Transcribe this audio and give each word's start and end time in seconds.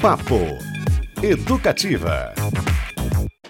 Papo 0.00 0.36
Educativa. 1.20 2.32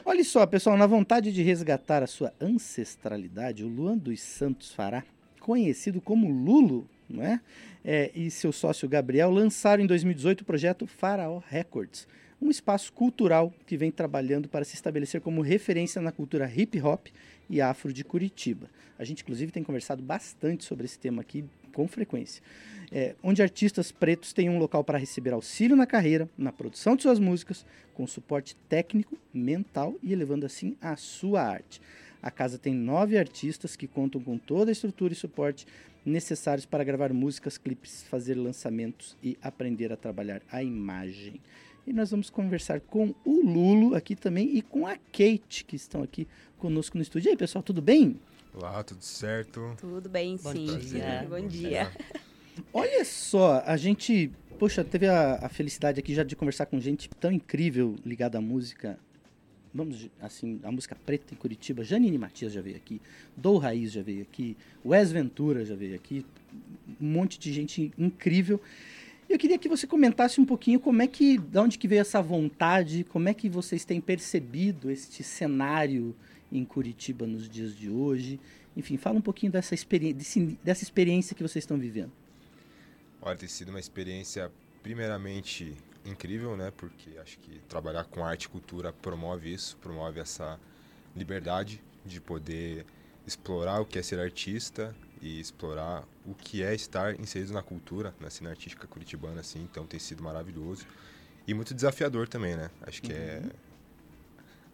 Olha 0.03 0.25
só, 0.25 0.47
pessoal, 0.47 0.79
na 0.79 0.87
vontade 0.87 1.31
de 1.31 1.43
resgatar 1.43 2.03
a 2.03 2.07
sua 2.07 2.33
ancestralidade, 2.41 3.63
o 3.63 3.69
Luan 3.69 3.99
dos 3.99 4.19
Santos 4.23 4.73
Fará, 4.73 5.05
conhecido 5.41 6.01
como 6.01 6.31
Lulo, 6.31 6.89
não 7.07 7.23
é? 7.23 7.41
é 7.85 8.11
e 8.15 8.31
seu 8.31 8.51
sócio 8.51 8.89
Gabriel 8.89 9.31
lançaram 9.31 9.85
em 9.85 9.87
2018 9.87 10.41
o 10.41 10.45
projeto 10.47 10.87
Faraó 10.87 11.43
Records, 11.47 12.09
um 12.41 12.49
espaço 12.49 12.95
cultural 12.95 13.53
que 13.67 13.77
vem 13.77 13.91
trabalhando 13.91 14.49
para 14.49 14.65
se 14.65 14.75
estabelecer 14.75 15.21
como 15.21 15.43
referência 15.43 16.01
na 16.01 16.13
cultura 16.13 16.51
hip 16.51 16.81
hop 16.81 17.09
e 17.51 17.61
afro 17.61 17.93
de 17.93 18.03
Curitiba. 18.03 18.71
A 18.99 19.05
gente, 19.05 19.23
inclusive, 19.23 19.53
tem 19.53 19.63
conversado 19.63 20.03
bastante 20.03 20.65
sobre 20.65 20.87
esse 20.87 20.99
tema 20.99 21.21
aqui 21.21 21.45
com 21.79 21.87
frequência. 21.87 22.43
É, 22.91 23.15
onde 23.23 23.41
artistas 23.41 23.93
pretos 23.93 24.33
têm 24.33 24.51
um 24.51 24.59
local 24.59 24.83
para 24.83 24.99
receber 24.99 25.33
auxílio 25.33 25.77
na 25.77 25.87
carreira, 25.87 26.29
na 26.37 26.51
produção 26.51 26.97
de 26.97 27.03
suas 27.03 27.21
músicas, 27.21 27.65
com 27.95 28.05
suporte 28.05 28.57
técnico, 28.69 29.17
mental 29.33 29.95
e 30.03 30.13
elevando 30.13 30.45
assim 30.45 30.77
a 30.81 30.97
sua 30.97 31.41
arte. 31.41 31.81
A 32.21 32.33
casa 32.33 32.59
tem 32.59 32.75
nove 32.75 33.17
artistas 33.17 33.77
que 33.77 33.87
contam 33.87 34.21
com 34.21 34.37
toda 34.37 34.73
a 34.73 34.73
estrutura 34.73 35.13
e 35.13 35.17
suporte 35.17 35.69
necessários 36.05 36.67
para 36.67 36.83
gravar 36.83 37.13
músicas, 37.13 37.57
clipes, 37.57 38.03
fazer 38.11 38.35
lançamentos 38.35 39.17
e 39.23 39.39
aprender 39.41 39.93
a 39.93 39.97
trabalhar 39.97 40.43
a 40.51 40.65
imagem. 40.65 41.41
E 41.87 41.93
nós 41.93 42.11
vamos 42.11 42.29
conversar 42.29 42.81
com 42.81 43.15
o 43.25 43.41
Lulo 43.41 43.95
aqui 43.95 44.17
também 44.17 44.57
e 44.57 44.63
com 44.63 44.85
a 44.85 44.97
Kate, 44.97 45.65
que 45.65 45.77
estão 45.77 46.03
aqui 46.03 46.27
conosco 46.59 46.99
no 46.99 47.03
estúdio. 47.03 47.29
E 47.29 47.31
aí, 47.31 47.37
pessoal, 47.37 47.63
tudo 47.63 47.81
bem? 47.81 48.19
Olá, 48.61 48.83
tudo 48.83 49.05
certo? 49.05 49.77
Tudo 49.79 50.09
bem, 50.09 50.37
Bom 50.37 50.51
sim. 50.51 50.79
dia. 50.79 51.25
Bom, 51.31 51.41
Bom 51.41 51.47
dia. 51.47 51.93
Olha 52.75 53.05
só, 53.05 53.63
a 53.65 53.77
gente, 53.77 54.33
poxa, 54.59 54.83
teve 54.83 55.07
a, 55.07 55.37
a, 55.37 55.49
felicidade 55.49 56.01
aqui 56.01 56.13
já 56.13 56.25
de 56.25 56.35
conversar 56.35 56.67
com 56.67 56.81
gente 56.81 57.09
tão 57.21 57.31
incrível 57.31 57.95
ligada 58.05 58.37
à 58.37 58.41
música. 58.41 58.99
Vamos, 59.73 60.11
assim, 60.21 60.59
a 60.65 60.73
música 60.73 60.97
preta 61.07 61.35
em 61.35 61.37
Curitiba. 61.37 61.85
Janine 61.85 62.19
Matias 62.19 62.53
já 62.53 62.61
veio 62.61 62.75
aqui, 62.75 63.01
Dou 63.37 63.59
Raiz 63.59 63.93
já 63.93 64.03
veio 64.03 64.23
aqui, 64.23 64.57
Wes 64.85 65.13
Ventura 65.13 65.65
já 65.65 65.77
veio 65.77 65.95
aqui, 65.95 66.27
um 67.01 67.07
monte 67.07 67.39
de 67.39 67.53
gente 67.53 67.93
incrível. 67.97 68.61
Eu 69.29 69.39
queria 69.39 69.57
que 69.57 69.69
você 69.69 69.87
comentasse 69.87 70.41
um 70.41 70.45
pouquinho 70.45 70.81
como 70.81 71.01
é 71.01 71.07
que, 71.07 71.39
de 71.39 71.59
onde 71.59 71.79
que 71.79 71.87
veio 71.87 72.01
essa 72.01 72.21
vontade, 72.21 73.05
como 73.05 73.29
é 73.29 73.35
que 73.35 73.49
vocês 73.49 73.85
têm 73.85 74.01
percebido 74.01 74.91
este 74.91 75.23
cenário 75.23 76.13
em 76.51 76.65
Curitiba 76.65 77.27
nos 77.27 77.49
dias 77.49 77.77
de 77.77 77.91
hoje. 77.91 78.41
Enfim, 78.77 78.97
fala 78.97 79.19
um 79.19 79.23
pouquinho 79.23 79.53
dessa, 79.53 79.75
experi 79.75 80.15
dessa 80.15 80.83
experiência 80.83 81.35
que 81.35 81.43
vocês 81.43 81.63
estão 81.63 81.79
vivendo. 81.79 82.13
Olha, 83.21 83.37
tem 83.37 83.49
sido 83.49 83.71
uma 83.71 83.81
experiência 83.81 84.51
primeiramente 84.83 85.75
incrível, 86.05 86.57
né? 86.57 86.73
Porque 86.77 87.19
acho 87.19 87.39
que 87.41 87.59
trabalhar 87.69 88.05
com 88.05 88.25
arte 88.25 88.45
e 88.45 88.49
cultura 88.49 88.93
promove 88.93 89.53
isso, 89.53 89.77
promove 89.79 90.21
essa 90.21 90.59
liberdade 91.17 91.83
de 92.05 92.21
poder 92.21 92.87
explorar 93.27 93.81
o 93.81 93.85
que 93.85 93.99
é 93.99 94.03
ser 94.03 94.19
artista 94.21 94.95
e 95.21 95.41
explorar 95.41 96.05
o 96.25 96.35
que 96.35 96.63
é 96.63 96.75
estar 96.75 97.19
inserido 97.21 97.53
na 97.53 97.63
cultura, 97.63 98.15
na 98.21 98.31
cena 98.31 98.51
artística 98.51 98.87
curitibana, 98.87 99.41
assim. 99.41 99.61
Então 99.63 99.87
tem 99.87 99.99
sido 99.99 100.23
maravilhoso 100.23 100.87
e 101.47 101.53
muito 101.53 101.75
desafiador 101.75 102.29
também, 102.29 102.57
né? 102.57 102.71
Acho 102.83 103.03
que 103.03 103.13
é 103.13 103.43
uhum. 103.43 103.51
é 103.51 103.68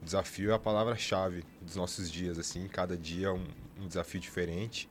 desafio 0.05 0.51
é 0.51 0.55
a 0.55 0.59
palavra-chave 0.59 1.45
dos 1.61 1.77
nossos 1.77 2.11
dias, 2.11 2.39
assim. 2.39 2.69
Cada 2.69 2.97
dia 2.97 3.33
um, 3.33 3.47
um 3.81 3.89
desafio 3.89 4.21
diferente. 4.21 4.89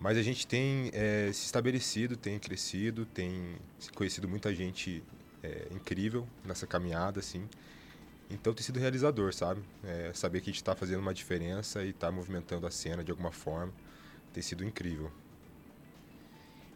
Mas 0.00 0.18
a 0.18 0.22
gente 0.22 0.46
tem 0.46 0.90
é, 0.92 1.30
se 1.32 1.46
estabelecido, 1.46 2.16
tem 2.16 2.38
crescido, 2.38 3.06
tem 3.06 3.56
conhecido 3.94 4.28
muita 4.28 4.54
gente 4.54 5.02
é, 5.42 5.68
incrível 5.70 6.26
nessa 6.44 6.66
caminhada, 6.66 7.20
assim. 7.20 7.48
Então 8.28 8.52
tem 8.52 8.64
sido 8.64 8.80
realizador, 8.80 9.32
sabe? 9.32 9.62
É, 9.84 10.10
saber 10.14 10.40
que 10.40 10.50
a 10.50 10.52
gente 10.52 10.62
está 10.62 10.74
fazendo 10.74 11.00
uma 11.00 11.14
diferença 11.14 11.84
e 11.84 11.90
está 11.90 12.10
movimentando 12.10 12.66
a 12.66 12.70
cena 12.70 13.04
de 13.04 13.10
alguma 13.10 13.30
forma 13.30 13.72
tem 14.34 14.42
sido 14.42 14.64
incrível. 14.64 15.10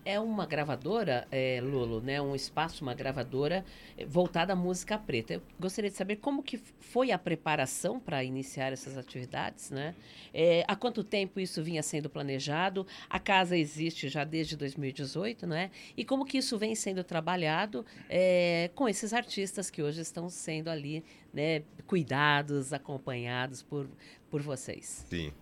É 0.05 0.19
uma 0.19 0.47
gravadora, 0.47 1.27
é, 1.31 1.61
né? 2.03 2.21
Um 2.21 2.35
espaço, 2.35 2.83
uma 2.83 2.95
gravadora 2.95 3.65
é, 3.97 4.05
voltada 4.05 4.53
à 4.53 4.57
música 4.57 4.97
preta. 4.99 5.35
Eu 5.35 5.43
gostaria 5.61 5.91
de 5.91 5.97
saber 5.97 6.17
como 6.17 6.43
que 6.43 6.57
foi 6.81 7.11
a 7.11 7.19
preparação 7.19 8.01
para 8.01 8.25
iniciar 8.25 8.73
essas 8.73 8.97
atividades, 8.97 9.71
né? 9.71 9.95
É, 10.33 10.65
há 10.67 10.75
quanto 10.75 11.05
tempo 11.05 11.39
isso 11.41 11.63
vinha 11.63 11.83
sendo 11.83 12.09
planejado? 12.09 12.87
A 13.09 13.19
casa 13.19 13.57
existe 13.57 14.09
já 14.09 14.25
desde 14.25 14.57
2018, 14.57 15.47
né? 15.47 15.71
E 15.97 16.05
como 16.05 16.25
que 16.25 16.39
isso 16.39 16.57
vem 16.57 16.75
sendo 16.75 17.05
trabalhado 17.05 17.85
é, 18.09 18.71
com 18.75 18.89
esses 18.89 19.13
artistas 19.13 19.71
que 19.71 19.83
hoje 19.83 20.01
estão 20.01 20.31
sendo 20.31 20.69
ali, 20.69 21.05
né? 21.33 21.63
Cuidados, 21.87 22.73
acompanhados 22.73 23.63
por, 23.63 23.87
por 24.31 24.41
vocês. 24.41 25.05
Sim. 25.09 25.33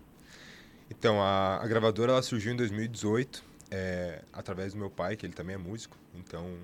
Então, 0.89 1.21
a, 1.21 1.57
a 1.57 1.67
gravadora 1.67 2.13
ela 2.13 2.21
surgiu 2.21 2.53
em 2.53 2.55
2018, 2.55 3.43
é, 3.71 4.23
através 4.31 4.73
do 4.73 4.79
meu 4.79 4.89
pai, 4.89 5.15
que 5.15 5.25
ele 5.25 5.33
também 5.33 5.55
é 5.55 5.57
músico. 5.57 5.97
Então, 6.13 6.57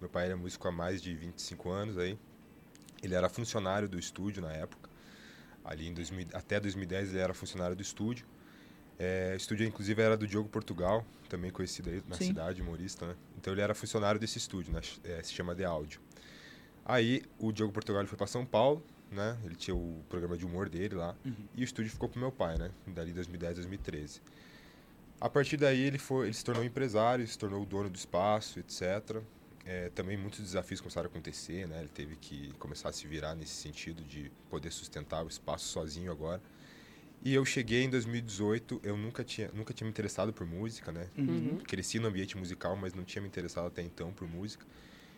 meu 0.00 0.08
pai 0.08 0.26
era 0.26 0.36
músico 0.36 0.66
há 0.68 0.72
mais 0.72 1.02
de 1.02 1.14
25 1.14 1.70
anos 1.70 1.98
aí. 1.98 2.18
Ele 3.02 3.14
era 3.14 3.28
funcionário 3.28 3.88
do 3.88 3.98
estúdio 3.98 4.42
na 4.42 4.52
época. 4.52 4.88
Ali 5.64 5.88
em 5.88 5.94
2000, 5.94 6.28
até 6.32 6.58
2010 6.58 7.10
ele 7.10 7.18
era 7.18 7.34
funcionário 7.34 7.76
do 7.76 7.82
estúdio. 7.82 8.26
É, 8.98 9.32
o 9.34 9.36
estúdio, 9.36 9.66
inclusive, 9.66 10.00
era 10.00 10.16
do 10.16 10.26
Diogo 10.26 10.48
Portugal, 10.48 11.04
também 11.28 11.50
conhecido 11.50 11.90
aí 11.90 12.02
na 12.06 12.16
Sim. 12.16 12.26
cidade, 12.26 12.62
humorista, 12.62 13.06
né? 13.06 13.16
Então 13.38 13.52
ele 13.52 13.60
era 13.60 13.74
funcionário 13.74 14.20
desse 14.20 14.38
estúdio, 14.38 14.72
né? 14.72 14.80
É, 15.04 15.22
se 15.22 15.32
chama 15.32 15.54
The 15.54 15.64
Audio. 15.64 16.00
Aí 16.84 17.22
o 17.38 17.52
Diogo 17.52 17.72
Portugal 17.72 18.04
foi 18.06 18.16
para 18.16 18.26
São 18.26 18.44
Paulo, 18.44 18.84
né? 19.10 19.38
Ele 19.44 19.54
tinha 19.54 19.74
o 19.74 20.04
programa 20.08 20.36
de 20.36 20.44
humor 20.44 20.68
dele 20.68 20.94
lá. 20.94 21.14
Uhum. 21.24 21.34
E 21.54 21.62
o 21.62 21.64
estúdio 21.64 21.90
ficou 21.90 22.08
pro 22.08 22.20
meu 22.20 22.32
pai, 22.32 22.56
né? 22.58 22.70
Dali 22.86 23.12
2010, 23.12 23.54
2013. 23.56 24.20
A 25.22 25.30
partir 25.30 25.56
daí 25.56 25.80
ele 25.80 25.98
foi, 25.98 26.26
ele 26.26 26.34
se 26.34 26.44
tornou 26.44 26.64
empresário, 26.64 27.24
se 27.24 27.38
tornou 27.38 27.62
o 27.62 27.64
dono 27.64 27.88
do 27.88 27.94
espaço, 27.94 28.58
etc. 28.58 29.22
É, 29.64 29.88
também 29.90 30.16
muitos 30.16 30.40
desafios 30.40 30.80
começaram 30.80 31.06
a 31.06 31.10
acontecer, 31.10 31.68
né? 31.68 31.78
Ele 31.78 31.88
teve 31.88 32.16
que 32.16 32.52
começar 32.58 32.88
a 32.88 32.92
se 32.92 33.06
virar 33.06 33.36
nesse 33.36 33.52
sentido 33.52 34.02
de 34.02 34.32
poder 34.50 34.72
sustentar 34.72 35.24
o 35.24 35.28
espaço 35.28 35.66
sozinho 35.66 36.10
agora. 36.10 36.42
E 37.24 37.32
eu 37.32 37.44
cheguei 37.44 37.84
em 37.84 37.88
2018, 37.88 38.80
eu 38.82 38.96
nunca 38.96 39.22
tinha, 39.22 39.48
nunca 39.54 39.72
tinha 39.72 39.84
me 39.86 39.92
interessado 39.92 40.32
por 40.32 40.44
música, 40.44 40.90
né? 40.90 41.06
Uhum. 41.16 41.58
Cresci 41.68 42.00
no 42.00 42.08
ambiente 42.08 42.36
musical, 42.36 42.74
mas 42.74 42.92
não 42.92 43.04
tinha 43.04 43.22
me 43.22 43.28
interessado 43.28 43.68
até 43.68 43.80
então 43.80 44.12
por 44.12 44.26
música. 44.26 44.66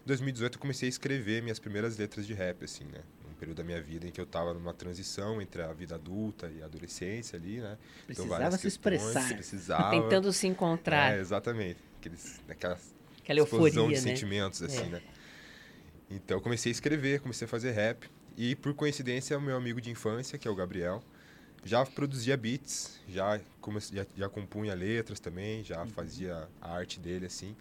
Em 0.04 0.06
2018 0.06 0.56
eu 0.56 0.60
comecei 0.60 0.86
a 0.86 0.90
escrever 0.90 1.40
minhas 1.40 1.58
primeiras 1.58 1.96
letras 1.96 2.26
de 2.26 2.34
rap, 2.34 2.62
assim, 2.62 2.84
né? 2.84 3.00
Período 3.34 3.58
da 3.58 3.64
minha 3.64 3.80
vida 3.80 4.06
em 4.06 4.10
que 4.10 4.20
eu 4.20 4.24
estava 4.24 4.54
numa 4.54 4.72
transição 4.72 5.40
entre 5.40 5.62
a 5.62 5.72
vida 5.72 5.94
adulta 5.94 6.50
e 6.54 6.62
a 6.62 6.66
adolescência 6.66 7.38
ali, 7.38 7.60
né? 7.60 7.78
Então, 8.04 8.26
precisava 8.26 8.46
então, 8.46 8.58
se 8.58 8.66
expressar. 8.66 9.28
Precisava. 9.34 9.90
Tentando 9.90 10.32
se 10.32 10.46
encontrar. 10.46 11.16
É, 11.16 11.20
exatamente. 11.20 11.78
Aqueles, 11.98 12.40
aquela, 12.48 12.78
aquela 13.22 13.38
euforia, 13.40 13.82
de 13.82 13.88
né? 13.88 13.96
sentimentos, 13.96 14.62
assim, 14.62 14.82
é. 14.82 14.88
né? 14.88 15.02
Então, 16.10 16.36
eu 16.36 16.40
comecei 16.40 16.70
a 16.70 16.72
escrever, 16.72 17.20
comecei 17.20 17.46
a 17.46 17.48
fazer 17.48 17.72
rap. 17.72 18.08
E, 18.36 18.54
por 18.56 18.74
coincidência, 18.74 19.36
o 19.38 19.40
meu 19.40 19.56
amigo 19.56 19.80
de 19.80 19.90
infância, 19.90 20.38
que 20.38 20.46
é 20.46 20.50
o 20.50 20.54
Gabriel, 20.54 21.02
já 21.64 21.84
produzia 21.86 22.36
beats, 22.36 23.00
já, 23.08 23.40
comece, 23.60 23.94
já, 23.94 24.06
já 24.16 24.28
compunha 24.28 24.74
letras 24.74 25.18
também, 25.18 25.64
já 25.64 25.80
uhum. 25.80 25.88
fazia 25.88 26.48
a 26.60 26.74
arte 26.74 27.00
dele, 27.00 27.26
assim. 27.26 27.56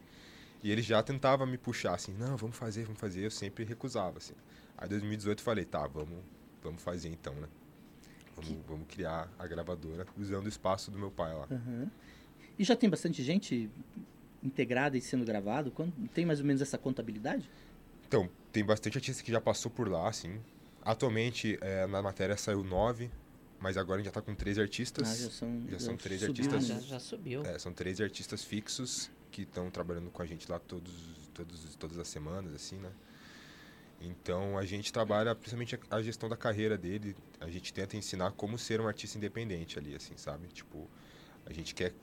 E 0.63 0.71
ele 0.71 0.81
já 0.81 1.03
tentava 1.03 1.45
me 1.45 1.57
puxar, 1.57 1.93
assim, 1.93 2.13
não, 2.13 2.37
vamos 2.37 2.55
fazer, 2.55 2.83
vamos 2.85 2.99
fazer. 2.99 3.25
Eu 3.25 3.31
sempre 3.31 3.63
recusava, 3.63 4.17
assim. 4.17 4.33
Aí 4.83 4.89
2018 4.89 5.39
eu 5.39 5.43
falei, 5.45 5.63
tá, 5.63 5.87
vamos, 5.87 6.19
vamos 6.61 6.83
fazer 6.83 7.07
então, 7.07 7.33
né? 7.35 7.47
Vamos, 8.35 8.51
que... 8.51 8.59
vamos 8.67 8.85
criar 8.85 9.31
a 9.39 9.47
gravadora 9.47 10.05
usando 10.17 10.45
o 10.45 10.49
espaço 10.49 10.91
do 10.91 10.99
meu 10.99 11.09
pai 11.09 11.33
lá. 11.33 11.47
Uhum. 11.49 11.89
E 12.59 12.65
já 12.65 12.75
tem 12.75 12.89
bastante 12.89 13.23
gente 13.23 13.69
integrada 14.43 14.97
e 14.97 15.01
sendo 15.01 15.23
gravado? 15.23 15.71
Tem 16.13 16.25
mais 16.25 16.41
ou 16.41 16.45
menos 16.45 16.61
essa 16.61 16.77
contabilidade? 16.77 17.49
Então, 18.05 18.29
tem 18.51 18.65
bastante 18.65 18.97
artista 18.97 19.23
que 19.23 19.31
já 19.31 19.39
passou 19.39 19.71
por 19.71 19.87
lá, 19.87 20.09
assim. 20.09 20.41
Atualmente, 20.81 21.57
é, 21.61 21.87
na 21.87 22.01
matéria 22.01 22.35
saiu 22.35 22.61
nove, 22.61 23.09
mas 23.61 23.77
agora 23.77 24.01
a 24.01 24.03
gente 24.03 24.13
já 24.13 24.19
está 24.19 24.21
com 24.21 24.35
13 24.35 24.59
artistas. 24.59 25.09
Ah, 25.09 25.23
já 25.23 25.31
são, 25.31 25.63
já 25.69 25.79
são 25.79 25.95
13 25.95 26.25
artistas. 26.25 26.55
Ah, 26.55 26.73
já, 26.73 26.79
já 26.81 26.99
subiu. 26.99 27.41
É, 27.45 27.57
são 27.57 27.71
13 27.71 28.03
artistas 28.03 28.43
fixos 28.43 29.09
que 29.31 29.43
estão 29.43 29.71
trabalhando 29.71 30.11
com 30.11 30.21
a 30.21 30.25
gente 30.25 30.51
lá 30.51 30.59
todos, 30.59 30.93
todos, 31.33 31.73
todas 31.75 31.97
as 31.97 32.09
semanas, 32.09 32.53
assim, 32.53 32.75
né? 32.75 32.91
Então 34.01 34.57
a 34.57 34.65
gente 34.65 34.91
trabalha 34.91 35.33
principalmente 35.33 35.79
a, 35.89 36.01
gestão 36.01 36.27
da 36.27 36.35
carreira 36.35 36.77
dele. 36.77 37.15
A 37.39 37.49
gente 37.49 37.73
tenta 37.73 37.95
ensinar 37.95 38.31
como 38.31 38.57
ser 38.57 38.81
um 38.81 38.87
artista 38.87 39.17
independente 39.17 39.79
ali, 39.79 39.95
assim, 39.95 40.13
sabe? 40.17 40.47
Tipo, 40.47 40.89
a 41.45 41.53
gente 41.53 41.73
quer 41.73 41.93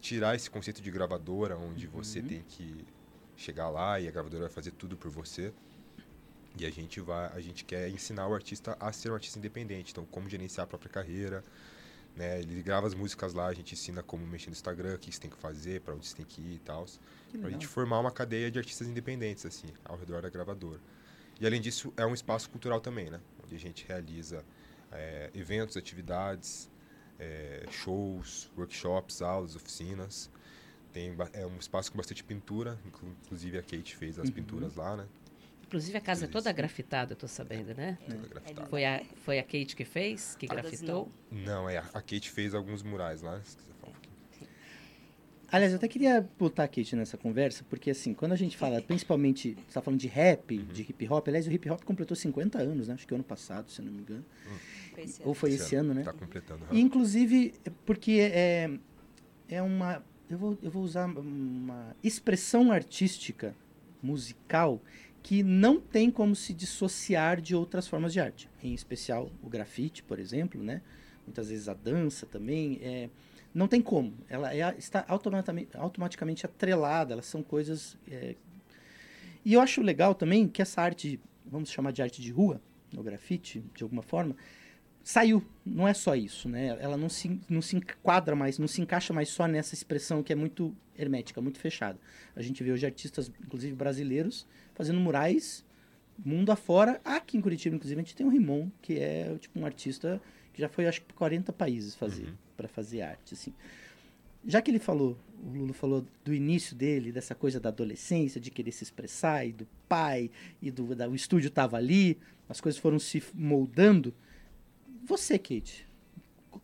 tirar 0.00 0.34
esse 0.34 0.50
conceito 0.50 0.82
de 0.82 0.90
gravadora, 0.90 1.56
onde 1.56 1.86
uhum. 1.86 1.92
você 1.92 2.20
tem 2.22 2.42
que 2.42 2.84
chegar 3.36 3.68
lá 3.70 3.98
e 3.98 4.06
a 4.06 4.10
gravadora 4.10 4.44
vai 4.44 4.52
fazer 4.52 4.72
tudo 4.72 4.96
por 4.96 5.10
você. 5.10 5.52
E 6.58 6.66
a 6.66 6.70
gente 6.70 7.00
vai, 7.00 7.32
a 7.32 7.40
gente 7.40 7.64
quer 7.64 7.88
ensinar 7.88 8.26
o 8.26 8.34
artista 8.34 8.76
a 8.80 8.92
ser 8.92 9.10
um 9.10 9.14
artista 9.14 9.38
independente. 9.38 9.92
Então, 9.92 10.04
como 10.04 10.28
gerenciar 10.28 10.64
a 10.64 10.66
própria 10.66 10.90
carreira, 10.90 11.44
né? 12.16 12.40
Ele 12.40 12.62
grava 12.62 12.86
as 12.86 12.94
músicas 12.94 13.32
lá, 13.32 13.46
a 13.46 13.54
gente 13.54 13.74
ensina 13.74 14.02
como 14.02 14.26
mexer 14.26 14.48
no 14.48 14.52
Instagram, 14.52 14.94
o 14.94 14.98
que 14.98 15.12
você 15.12 15.20
tem 15.20 15.30
que 15.30 15.36
fazer, 15.36 15.80
para 15.80 15.94
onde 15.94 16.06
você 16.06 16.16
tem 16.16 16.26
que 16.26 16.40
ir 16.40 16.54
e 16.56 16.58
tal. 16.58 16.86
Pra 17.40 17.50
gente 17.50 17.66
formar 17.66 18.00
uma 18.00 18.10
cadeia 18.10 18.50
de 18.50 18.58
artistas 18.58 18.88
independentes, 18.88 19.46
assim, 19.46 19.68
ao 19.84 19.96
redor 19.96 20.22
da 20.22 20.28
gravadora. 20.28 20.80
E 21.40 21.46
além 21.46 21.60
disso, 21.60 21.92
é 21.96 22.04
um 22.04 22.12
espaço 22.12 22.50
cultural 22.50 22.80
também, 22.80 23.08
né? 23.10 23.20
Onde 23.42 23.54
a 23.54 23.58
gente 23.58 23.86
realiza 23.88 24.44
é, 24.92 25.30
eventos, 25.34 25.76
atividades, 25.76 26.70
é, 27.18 27.66
shows, 27.70 28.50
workshops, 28.56 29.22
aulas, 29.22 29.56
oficinas. 29.56 30.30
Tem 30.92 31.16
é 31.32 31.46
um 31.46 31.56
espaço 31.56 31.90
com 31.90 31.96
bastante 31.96 32.22
pintura, 32.24 32.78
inclusive 32.84 33.56
a 33.58 33.62
Kate 33.62 33.96
fez 33.96 34.18
as 34.18 34.28
uhum. 34.28 34.34
pinturas 34.34 34.74
lá, 34.74 34.96
né? 34.96 35.06
Inclusive 35.66 35.96
a 35.96 36.00
casa 36.00 36.24
é 36.24 36.28
toda 36.28 36.50
grafitada, 36.50 37.12
eu 37.12 37.16
tô 37.16 37.28
sabendo, 37.28 37.72
né? 37.76 37.96
É, 38.02 38.12
toda 38.12 38.28
grafitada. 38.28 38.66
Foi 38.66 38.84
a, 38.84 39.04
foi 39.24 39.38
a 39.38 39.42
Kate 39.44 39.76
que 39.76 39.84
fez, 39.84 40.34
que 40.34 40.48
Todas 40.48 40.62
grafitou? 40.62 41.08
Não. 41.30 41.62
não, 41.62 41.70
é, 41.70 41.78
a 41.78 42.02
Kate 42.02 42.28
fez 42.28 42.54
alguns 42.56 42.82
murais 42.82 43.22
lá, 43.22 43.40
se 43.44 43.56
quiser 43.56 43.72
falar 43.74 43.79
Aliás, 45.52 45.72
eu 45.72 45.78
até 45.78 45.88
queria 45.88 46.28
botar 46.38 46.64
a 46.64 46.68
Kate 46.68 46.94
nessa 46.94 47.16
conversa, 47.16 47.64
porque 47.68 47.90
assim, 47.90 48.14
quando 48.14 48.32
a 48.32 48.36
gente 48.36 48.56
fala, 48.56 48.80
principalmente, 48.80 49.56
você 49.66 49.74
tá 49.74 49.82
falando 49.82 49.98
de 49.98 50.06
rap, 50.06 50.56
uhum. 50.56 50.64
de 50.66 50.82
hip 50.82 51.08
hop, 51.08 51.26
aliás, 51.26 51.46
o 51.46 51.52
hip 51.52 51.68
hop 51.68 51.82
completou 51.82 52.16
50 52.16 52.58
anos, 52.58 52.86
né? 52.86 52.94
Acho 52.94 53.06
que 53.06 53.14
ano 53.14 53.24
passado, 53.24 53.70
se 53.70 53.80
eu 53.80 53.84
não 53.84 53.92
me 53.92 54.00
engano. 54.00 54.24
Foi 54.94 55.06
Ou 55.24 55.34
foi 55.34 55.50
esse, 55.50 55.64
esse 55.64 55.74
ano, 55.74 55.90
ano, 55.90 56.00
né? 56.00 56.04
Tá 56.04 56.12
completando. 56.12 56.66
E, 56.70 56.80
inclusive, 56.80 57.54
porque 57.84 58.30
é, 58.32 58.70
é 59.48 59.60
uma... 59.60 60.04
Eu 60.28 60.38
vou, 60.38 60.58
eu 60.62 60.70
vou 60.70 60.84
usar 60.84 61.06
uma 61.06 61.96
expressão 62.04 62.70
artística, 62.70 63.52
musical, 64.00 64.80
que 65.22 65.42
não 65.42 65.80
tem 65.80 66.10
como 66.10 66.36
se 66.36 66.54
dissociar 66.54 67.40
de 67.40 67.56
outras 67.56 67.88
formas 67.88 68.12
de 68.12 68.20
arte. 68.20 68.48
Em 68.62 68.72
especial 68.72 69.30
o 69.42 69.48
grafite, 69.48 70.02
por 70.02 70.20
exemplo, 70.20 70.62
né? 70.62 70.80
Muitas 71.26 71.50
vezes 71.50 71.68
a 71.68 71.74
dança 71.74 72.26
também. 72.26 72.78
É, 72.80 73.10
não 73.52 73.66
tem 73.66 73.82
como. 73.82 74.14
Ela 74.28 74.54
é, 74.54 74.74
está 74.78 75.04
automaticamente, 75.08 75.76
automaticamente 75.76 76.46
atrelada, 76.46 77.12
elas 77.12 77.26
são 77.26 77.42
coisas. 77.42 77.96
É... 78.10 78.36
E 79.44 79.54
eu 79.54 79.60
acho 79.60 79.82
legal 79.82 80.14
também 80.14 80.46
que 80.46 80.62
essa 80.62 80.80
arte, 80.80 81.20
vamos 81.44 81.70
chamar 81.70 81.92
de 81.92 82.02
arte 82.02 82.22
de 82.22 82.30
rua, 82.30 82.60
no 82.92 83.02
grafite, 83.02 83.64
de 83.74 83.82
alguma 83.82 84.02
forma, 84.02 84.36
saiu. 85.02 85.44
Não 85.64 85.86
é 85.86 85.94
só 85.94 86.14
isso, 86.14 86.48
né? 86.48 86.76
Ela 86.80 86.96
não 86.96 87.08
se, 87.08 87.40
não 87.48 87.62
se 87.62 87.76
enquadra 87.76 88.36
mais, 88.36 88.58
não 88.58 88.68
se 88.68 88.80
encaixa 88.80 89.12
mais 89.12 89.28
só 89.28 89.46
nessa 89.46 89.74
expressão 89.74 90.22
que 90.22 90.32
é 90.32 90.36
muito 90.36 90.74
hermética, 90.96 91.40
muito 91.40 91.58
fechada. 91.58 91.98
A 92.36 92.42
gente 92.42 92.62
vê 92.62 92.70
hoje 92.70 92.86
artistas, 92.86 93.30
inclusive 93.40 93.74
brasileiros, 93.74 94.46
fazendo 94.74 95.00
murais 95.00 95.64
mundo 96.22 96.52
afora. 96.52 97.00
Aqui 97.04 97.38
em 97.38 97.40
Curitiba, 97.40 97.74
inclusive, 97.74 97.98
a 97.98 98.04
gente 98.04 98.14
tem 98.14 98.26
o 98.26 98.28
Rimon, 98.28 98.68
que 98.82 98.98
é 98.98 99.34
tipo 99.38 99.58
um 99.58 99.64
artista 99.64 100.20
que 100.52 100.60
já 100.60 100.68
foi, 100.68 100.86
acho 100.86 101.00
que, 101.00 101.14
40 101.14 101.52
países 101.52 101.94
fazer. 101.94 102.26
Uhum 102.26 102.49
para 102.60 102.68
fazer 102.68 103.00
arte, 103.00 103.32
assim. 103.32 103.54
Já 104.44 104.60
que 104.60 104.70
ele 104.70 104.78
falou, 104.78 105.16
o 105.42 105.50
Lulu 105.50 105.72
falou 105.72 106.04
do 106.22 106.34
início 106.34 106.76
dele, 106.76 107.10
dessa 107.10 107.34
coisa 107.34 107.58
da 107.58 107.70
adolescência, 107.70 108.38
de 108.38 108.50
querer 108.50 108.72
se 108.72 108.84
expressar, 108.84 109.46
e 109.46 109.52
do 109.52 109.66
pai, 109.88 110.30
e 110.60 110.70
do 110.70 110.94
da, 110.94 111.08
o 111.08 111.14
estúdio 111.14 111.48
estava 111.48 111.78
ali, 111.78 112.18
as 112.48 112.60
coisas 112.60 112.78
foram 112.78 112.98
se 112.98 113.22
moldando. 113.32 114.14
Você, 115.04 115.38
Kate, 115.38 115.86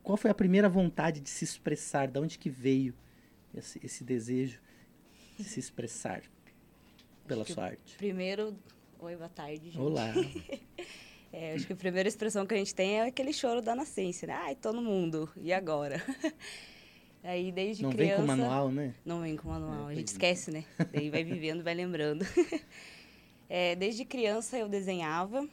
qual 0.03 0.19
foi 0.19 0.31
a 0.31 0.35
primeira 0.35 0.69
vontade 0.69 1.19
de 1.21 1.31
se 1.31 1.45
expressar? 1.45 2.09
Da 2.09 2.21
onde 2.21 2.39
que 2.39 2.51
veio 2.51 2.95
esse, 3.55 3.81
esse 3.83 4.05
desejo 4.05 4.61
de 5.39 5.45
se 5.45 5.59
expressar 5.59 6.23
pela 7.27 7.45
sua 7.47 7.65
arte? 7.67 7.97
Primeiro, 7.97 8.55
oi, 8.99 9.17
boa 9.17 9.31
tarde, 9.31 9.71
gente. 9.71 9.79
Olá. 9.79 10.13
É, 11.39 11.53
acho 11.53 11.67
que 11.67 11.75
a 11.75 11.77
primeira 11.77 12.09
expressão 12.09 12.47
que 12.47 12.55
a 12.55 12.57
gente 12.57 12.75
tem 12.75 12.99
é 12.99 13.03
aquele 13.03 13.31
choro 13.31 13.61
da 13.61 13.75
nascença, 13.75 14.27
né? 14.27 14.33
Ai, 14.33 14.55
tô 14.55 14.73
no 14.73 14.81
mundo, 14.81 15.31
e 15.37 15.53
agora? 15.53 16.03
Aí 17.23 17.53
desde 17.53 17.83
não 17.83 17.91
criança... 17.91 18.23
Não 18.23 18.27
vem 18.27 18.37
com 18.37 18.43
manual, 18.43 18.73
né? 18.73 18.95
Não 19.05 19.21
vem 19.21 19.37
com 19.37 19.49
manual, 19.51 19.91
é, 19.91 19.93
a 19.93 19.95
gente 19.97 20.09
esquece, 20.09 20.51
né? 20.51 20.65
Daí 20.91 21.11
vai 21.11 21.23
vivendo, 21.23 21.63
vai 21.63 21.75
lembrando. 21.75 22.25
É, 23.49 23.77
desde 23.77 24.05
criança 24.05 24.59
eu 24.59 24.69
desenhava, 24.69 25.49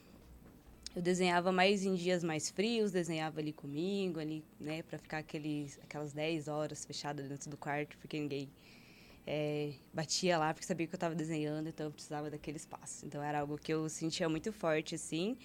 eu 0.95 1.01
desenhava 1.03 1.51
mais 1.51 1.85
em 1.85 1.94
dias 1.94 2.24
mais 2.24 2.50
frios, 2.50 2.91
desenhava 2.91 3.39
ali 3.39 3.53
comigo, 3.53 4.19
ali, 4.19 4.44
né? 4.59 4.81
Pra 4.81 4.97
ficar 4.97 5.19
aqueles, 5.19 5.80
aquelas 5.83 6.12
10 6.12 6.47
horas 6.47 6.83
fechadas 6.83 7.30
dentro 7.30 7.51
do 7.51 7.56
quarto, 7.56 7.95
porque 8.00 8.19
ninguém 8.19 8.50
é, 9.27 9.74
batia 9.94 10.39
lá, 10.39 10.51
porque 10.56 10.65
sabia 10.65 10.88
que 10.88 10.95
eu 10.95 10.97
estava 10.97 11.13
desenhando, 11.13 11.69
então 11.69 11.85
eu 11.85 11.91
precisava 11.91 12.31
daquele 12.31 12.57
espaço. 12.57 13.06
Então 13.06 13.21
era 13.21 13.41
algo 13.41 13.59
que 13.59 13.71
eu 13.71 13.88
sentia 13.88 14.27
muito 14.27 14.51
forte, 14.51 14.95
assim. 14.95 15.38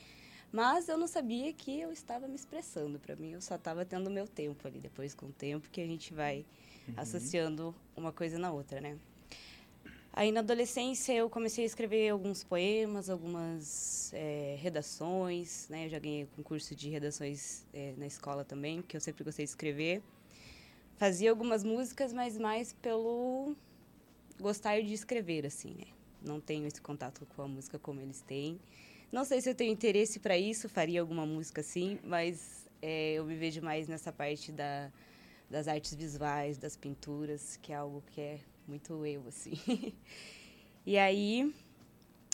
Mas 0.50 0.88
eu 0.88 0.96
não 0.96 1.06
sabia 1.06 1.52
que 1.52 1.80
eu 1.80 1.92
estava 1.92 2.26
me 2.26 2.34
expressando. 2.34 2.98
Para 2.98 3.14
mim, 3.16 3.32
eu 3.32 3.40
só 3.40 3.56
estava 3.56 3.84
tendo 3.84 4.10
meu 4.10 4.26
tempo 4.26 4.66
ali. 4.66 4.80
Depois, 4.80 5.14
com 5.14 5.26
o 5.26 5.32
tempo, 5.32 5.68
que 5.70 5.80
a 5.80 5.86
gente 5.86 6.14
vai 6.14 6.44
uhum. 6.88 6.94
associando 6.96 7.74
uma 7.96 8.12
coisa 8.12 8.38
na 8.38 8.50
outra, 8.50 8.80
né? 8.80 8.98
Aí, 10.12 10.32
na 10.32 10.40
adolescência, 10.40 11.12
eu 11.12 11.28
comecei 11.28 11.64
a 11.64 11.66
escrever 11.66 12.08
alguns 12.08 12.42
poemas, 12.42 13.08
algumas 13.10 14.10
é, 14.14 14.56
redações, 14.58 15.68
né? 15.68 15.86
Eu 15.86 15.90
já 15.90 15.98
ganhei 15.98 16.26
concurso 16.34 16.74
de 16.74 16.88
redações 16.88 17.64
é, 17.72 17.94
na 17.96 18.06
escola 18.06 18.44
também, 18.44 18.80
porque 18.80 18.96
eu 18.96 19.00
sempre 19.00 19.22
gostei 19.22 19.44
de 19.44 19.50
escrever. 19.50 20.02
Fazia 20.96 21.30
algumas 21.30 21.62
músicas, 21.62 22.12
mas 22.12 22.36
mais 22.36 22.72
pelo 22.72 23.54
gostar 24.40 24.80
de 24.80 24.92
escrever, 24.92 25.46
assim, 25.46 25.74
né? 25.74 25.86
Não 26.20 26.40
tenho 26.40 26.66
esse 26.66 26.80
contato 26.80 27.24
com 27.36 27.42
a 27.42 27.46
música 27.46 27.78
como 27.78 28.00
eles 28.00 28.20
têm. 28.22 28.58
Não 29.10 29.24
sei 29.24 29.40
se 29.40 29.48
eu 29.48 29.54
tenho 29.54 29.72
interesse 29.72 30.18
para 30.18 30.36
isso, 30.36 30.68
faria 30.68 31.00
alguma 31.00 31.24
música 31.24 31.62
assim, 31.62 31.98
mas 32.04 32.68
é, 32.82 33.14
eu 33.14 33.24
me 33.24 33.34
vejo 33.36 33.62
mais 33.62 33.88
nessa 33.88 34.12
parte 34.12 34.52
da, 34.52 34.92
das 35.48 35.66
artes 35.66 35.94
visuais, 35.94 36.58
das 36.58 36.76
pinturas, 36.76 37.56
que 37.56 37.72
é 37.72 37.76
algo 37.76 38.02
que 38.12 38.20
é 38.20 38.38
muito 38.66 39.06
eu, 39.06 39.26
assim. 39.26 39.52
e 40.84 40.98
aí 40.98 41.54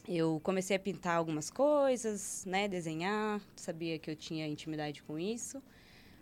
eu 0.08 0.40
comecei 0.42 0.74
a 0.76 0.80
pintar 0.80 1.16
algumas 1.16 1.48
coisas, 1.48 2.44
né, 2.44 2.66
desenhar, 2.66 3.40
sabia 3.54 3.96
que 3.96 4.10
eu 4.10 4.16
tinha 4.16 4.44
intimidade 4.44 5.00
com 5.04 5.16
isso, 5.16 5.62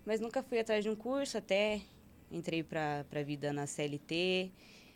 mas 0.04 0.20
nunca 0.20 0.42
fui 0.42 0.60
atrás 0.60 0.84
de 0.84 0.90
um 0.90 0.94
curso, 0.94 1.38
até 1.38 1.80
entrei 2.30 2.62
para 2.62 3.06
a 3.10 3.22
vida 3.22 3.54
na 3.54 3.66
CLT, 3.66 4.52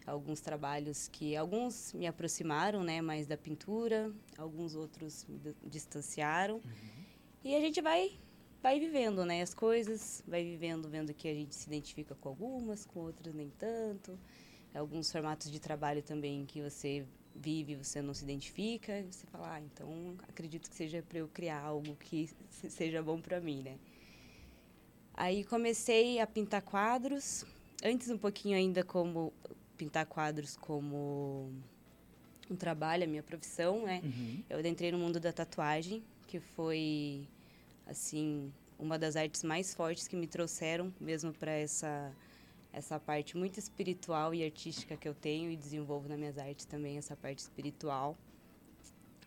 alguns 0.06 0.40
trabalhos 0.40 1.08
que 1.08 1.36
alguns 1.36 1.92
me 1.92 2.06
aproximaram, 2.06 2.82
né, 2.84 3.00
mais 3.02 3.26
da 3.26 3.36
pintura, 3.36 4.12
alguns 4.38 4.74
outros 4.74 5.26
me 5.28 5.40
distanciaram. 5.64 6.56
Uhum. 6.56 7.04
E 7.42 7.54
a 7.54 7.60
gente 7.60 7.80
vai 7.80 8.18
vai 8.62 8.80
vivendo, 8.80 9.24
né, 9.24 9.42
as 9.42 9.54
coisas, 9.54 10.24
vai 10.26 10.42
vivendo, 10.42 10.88
vendo 10.88 11.14
que 11.14 11.28
a 11.28 11.34
gente 11.34 11.54
se 11.54 11.68
identifica 11.68 12.16
com 12.16 12.28
algumas, 12.30 12.84
com 12.84 13.00
outras 13.00 13.32
nem 13.34 13.50
tanto. 13.50 14.18
Alguns 14.74 15.10
formatos 15.10 15.50
de 15.50 15.60
trabalho 15.60 16.02
também 16.02 16.44
que 16.44 16.60
você 16.60 17.06
vive, 17.34 17.76
você 17.76 18.02
não 18.02 18.12
se 18.12 18.24
identifica, 18.24 19.04
você 19.10 19.26
fala, 19.26 19.54
ah, 19.54 19.60
então 19.60 20.16
acredito 20.28 20.68
que 20.68 20.76
seja 20.76 21.02
para 21.02 21.18
eu 21.18 21.28
criar 21.28 21.60
algo 21.60 21.94
que 21.96 22.28
seja 22.50 23.02
bom 23.02 23.20
para 23.20 23.40
mim, 23.40 23.62
né? 23.62 23.78
Aí 25.14 25.44
comecei 25.44 26.18
a 26.18 26.26
pintar 26.26 26.60
quadros, 26.62 27.44
antes 27.84 28.10
um 28.10 28.18
pouquinho 28.18 28.56
ainda 28.56 28.82
como 28.82 29.32
pintar 29.76 30.06
quadros 30.06 30.56
como 30.56 31.52
um 32.50 32.56
trabalho, 32.56 33.04
a 33.04 33.06
minha 33.06 33.22
profissão, 33.22 33.84
né? 33.84 34.00
Uhum. 34.02 34.42
Eu 34.48 34.60
entrei 34.64 34.90
no 34.90 34.98
mundo 34.98 35.20
da 35.20 35.32
tatuagem, 35.32 36.02
que 36.26 36.40
foi 36.40 37.26
assim 37.86 38.52
uma 38.78 38.98
das 38.98 39.16
artes 39.16 39.42
mais 39.42 39.74
fortes 39.74 40.06
que 40.06 40.16
me 40.16 40.26
trouxeram 40.26 40.92
mesmo 41.00 41.32
para 41.32 41.52
essa 41.52 42.12
essa 42.72 43.00
parte 43.00 43.38
muito 43.38 43.58
espiritual 43.58 44.34
e 44.34 44.44
artística 44.44 44.98
que 44.98 45.08
eu 45.08 45.14
tenho 45.14 45.50
e 45.50 45.56
desenvolvo 45.56 46.10
nas 46.10 46.18
minhas 46.18 46.36
artes 46.36 46.66
também 46.66 46.98
essa 46.98 47.16
parte 47.16 47.38
espiritual. 47.38 48.18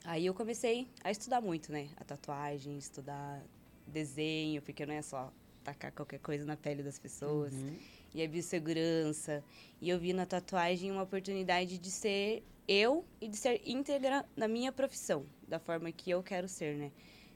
Aí 0.03 0.27
eu 0.27 0.35
comecei 0.35 0.87
a 1.03 1.09
estudar 1.09 1.41
muito, 1.41 1.71
né? 1.71 1.89
A 1.97 2.03
tatuagem, 2.03 2.77
estudar 2.77 3.41
desenho, 3.87 4.61
porque 4.61 4.85
não 4.85 4.93
é 4.93 5.01
só 5.01 5.33
tacar 5.63 5.91
qualquer 5.91 6.19
coisa 6.19 6.45
na 6.45 6.55
pele 6.55 6.83
das 6.83 6.99
pessoas. 6.99 7.51
Uhum 7.53 7.75
e 8.13 8.23
a 8.23 8.27
biossegurança. 8.27 9.43
E 9.81 9.89
eu 9.89 9.99
vi 9.99 10.13
na 10.13 10.25
tatuagem 10.25 10.91
uma 10.91 11.03
oportunidade 11.03 11.77
de 11.77 11.91
ser 11.91 12.43
eu 12.67 13.05
e 13.19 13.27
de 13.27 13.37
ser 13.37 13.61
íntegra 13.65 14.25
na 14.35 14.47
minha 14.47 14.71
profissão, 14.71 15.25
da 15.47 15.59
forma 15.59 15.91
que 15.91 16.11
eu 16.11 16.21
quero 16.21 16.47
ser, 16.47 16.75
né? 16.75 16.91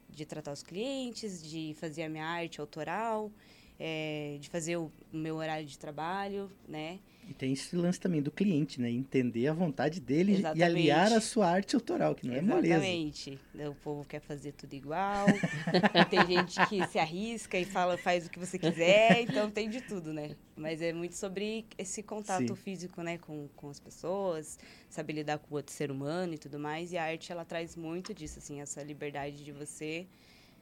De 0.09 0.25
tratar 0.25 0.51
os 0.51 0.61
clientes, 0.61 1.41
de 1.41 1.75
fazer 1.79 2.03
a 2.03 2.09
minha 2.09 2.25
arte 2.25 2.61
autoral, 2.61 3.31
é, 3.79 4.37
de 4.39 4.49
fazer 4.49 4.77
o 4.77 4.91
meu 5.11 5.37
horário 5.37 5.65
de 5.65 5.77
trabalho, 5.77 6.51
né? 6.67 6.99
E 7.29 7.33
tem 7.33 7.53
esse 7.53 7.75
lance 7.75 7.99
também 7.99 8.21
do 8.21 8.29
cliente, 8.29 8.81
né? 8.81 8.89
Entender 8.89 9.47
a 9.47 9.53
vontade 9.53 10.01
dele 10.01 10.33
Exatamente. 10.33 10.59
e 10.59 10.63
aliar 10.63 11.13
a 11.13 11.21
sua 11.21 11.49
arte 11.49 11.75
autoral, 11.75 12.13
que 12.13 12.27
não 12.27 12.33
Exatamente. 12.33 12.71
é 12.71 12.77
moleza. 12.77 12.85
Exatamente. 12.85 13.39
O 13.69 13.75
povo 13.75 14.05
quer 14.05 14.19
fazer 14.19 14.51
tudo 14.51 14.73
igual. 14.73 15.27
tem 16.09 16.25
gente 16.27 16.59
que 16.67 16.85
se 16.87 16.99
arrisca 16.99 17.57
e 17.57 17.63
fala, 17.63 17.97
faz 17.97 18.25
o 18.25 18.29
que 18.29 18.37
você 18.37 18.59
quiser. 18.59 19.21
Então, 19.21 19.49
tem 19.49 19.69
de 19.69 19.81
tudo, 19.81 20.13
né? 20.13 20.35
Mas 20.55 20.81
é 20.81 20.91
muito 20.91 21.15
sobre 21.15 21.65
esse 21.77 22.03
contato 22.03 22.47
Sim. 22.47 22.55
físico, 22.55 23.01
né? 23.01 23.17
Com, 23.17 23.47
com 23.55 23.69
as 23.69 23.79
pessoas, 23.79 24.59
saber 24.89 25.13
lidar 25.13 25.37
com 25.39 25.53
o 25.53 25.57
outro 25.57 25.73
ser 25.73 25.89
humano 25.89 26.33
e 26.33 26.37
tudo 26.37 26.59
mais. 26.59 26.91
E 26.91 26.97
a 26.97 27.03
arte, 27.05 27.31
ela 27.31 27.45
traz 27.45 27.75
muito 27.75 28.13
disso, 28.13 28.39
assim. 28.39 28.59
Essa 28.59 28.83
liberdade 28.83 29.43
de 29.43 29.51
você 29.51 30.05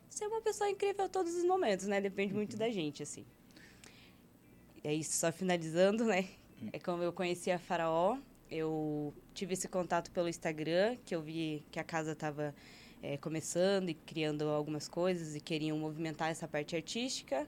ser 0.09 0.27
uma 0.27 0.41
pessoa 0.41 0.69
incrível 0.69 1.05
a 1.05 1.09
todos 1.09 1.33
os 1.33 1.43
momentos, 1.43 1.87
né? 1.87 1.99
Depende 1.99 2.33
muito 2.33 2.55
da 2.55 2.69
gente, 2.69 3.01
assim. 3.01 3.25
É 4.83 4.93
isso, 4.93 5.13
só 5.13 5.31
finalizando, 5.31 6.05
né? 6.05 6.27
É 6.71 6.79
como 6.79 7.03
eu 7.03 7.11
conheci 7.11 7.51
a 7.51 7.59
Faraó, 7.59 8.17
eu 8.49 9.13
tive 9.33 9.53
esse 9.53 9.67
contato 9.67 10.11
pelo 10.11 10.27
Instagram, 10.27 10.97
que 11.05 11.15
eu 11.15 11.21
vi 11.21 11.63
que 11.71 11.79
a 11.79 11.83
casa 11.83 12.11
estava 12.11 12.53
é, 13.01 13.17
começando 13.17 13.89
e 13.89 13.93
criando 13.93 14.49
algumas 14.49 14.87
coisas 14.87 15.35
e 15.35 15.39
queriam 15.39 15.77
movimentar 15.77 16.29
essa 16.29 16.47
parte 16.47 16.75
artística. 16.75 17.47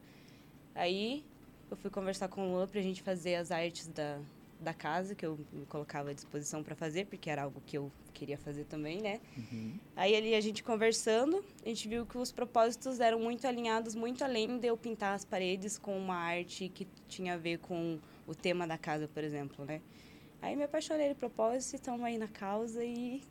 Aí 0.73 1.23
eu 1.69 1.77
fui 1.77 1.89
conversar 1.89 2.27
com 2.29 2.47
o 2.47 2.51
Luan 2.53 2.67
para 2.67 2.79
a 2.79 2.83
gente 2.83 3.01
fazer 3.01 3.35
as 3.35 3.51
artes 3.51 3.87
da, 3.87 4.19
da 4.59 4.73
casa, 4.73 5.13
que 5.13 5.25
eu 5.25 5.37
me 5.51 5.65
colocava 5.65 6.09
à 6.09 6.13
disposição 6.13 6.63
para 6.63 6.75
fazer, 6.75 7.05
porque 7.05 7.29
era 7.29 7.43
algo 7.43 7.61
que 7.65 7.77
eu 7.77 7.91
queria 8.13 8.37
fazer 8.37 8.63
também, 8.65 9.01
né? 9.01 9.19
Uhum. 9.37 9.73
Aí 9.95 10.15
ali 10.15 10.35
a 10.35 10.41
gente 10.41 10.63
conversando, 10.63 11.43
a 11.63 11.69
gente 11.69 11.87
viu 11.87 12.05
que 12.05 12.17
os 12.17 12.31
propósitos 12.31 12.99
eram 12.99 13.19
muito 13.19 13.45
alinhados, 13.45 13.93
muito 13.93 14.23
além 14.23 14.57
de 14.57 14.67
eu 14.67 14.77
pintar 14.77 15.13
as 15.15 15.25
paredes 15.25 15.77
com 15.77 15.97
uma 15.97 16.15
arte 16.15 16.69
que 16.69 16.87
tinha 17.07 17.33
a 17.33 17.37
ver 17.37 17.59
com 17.59 17.99
o 18.27 18.35
tema 18.35 18.67
da 18.67 18.77
casa, 18.77 19.07
por 19.07 19.23
exemplo, 19.23 19.65
né? 19.65 19.81
Aí 20.41 20.55
me 20.55 20.63
apaixonei 20.63 21.09
no 21.09 21.15
propósito, 21.15 21.75
estamos 21.75 22.03
aí 22.03 22.17
na 22.17 22.27
causa 22.27 22.83
e 22.83 23.21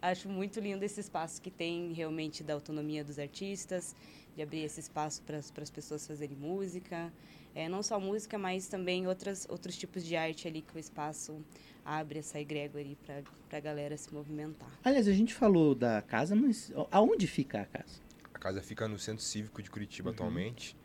acho 0.00 0.28
muito 0.28 0.60
lindo 0.60 0.84
esse 0.84 1.00
espaço 1.00 1.40
que 1.42 1.50
tem 1.50 1.92
realmente 1.92 2.42
da 2.42 2.54
autonomia 2.54 3.04
dos 3.04 3.18
artistas, 3.18 3.94
de 4.34 4.42
abrir 4.42 4.60
esse 4.60 4.80
espaço 4.80 5.22
para 5.22 5.38
as 5.38 5.70
pessoas 5.70 6.06
fazerem 6.06 6.36
música. 6.36 7.12
É, 7.54 7.68
não 7.68 7.82
só 7.82 7.98
música, 7.98 8.38
mas 8.38 8.68
também 8.68 9.06
outras, 9.06 9.46
outros 9.48 9.76
tipos 9.76 10.04
de 10.04 10.16
arte 10.16 10.46
ali 10.46 10.62
que 10.62 10.76
o 10.76 10.78
espaço 10.78 11.42
abre 11.84 12.18
essa 12.18 12.38
egrégora 12.38 12.84
ali 12.84 12.96
para 12.96 13.58
a 13.58 13.60
galera 13.60 13.96
se 13.96 14.12
movimentar. 14.12 14.70
Aliás, 14.84 15.08
a 15.08 15.12
gente 15.12 15.34
falou 15.34 15.74
da 15.74 16.02
casa, 16.02 16.36
mas 16.36 16.72
aonde 16.90 17.26
fica 17.26 17.62
a 17.62 17.66
casa? 17.66 18.00
A 18.32 18.38
casa 18.38 18.62
fica 18.62 18.86
no 18.86 18.98
Centro 18.98 19.24
Cívico 19.24 19.62
de 19.62 19.70
Curitiba 19.70 20.10
uhum. 20.10 20.14
atualmente, 20.14 20.76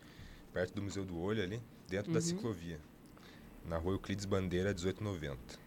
perto 0.51 0.73
do 0.73 0.81
Museu 0.81 1.05
do 1.05 1.19
Olho 1.19 1.43
ali, 1.43 1.62
dentro 1.88 2.09
uhum. 2.09 2.15
da 2.15 2.21
ciclovia. 2.21 2.79
Na 3.65 3.77
rua 3.77 3.93
Euclides 3.93 4.25
Bandeira, 4.25 4.70
1890 4.70 5.63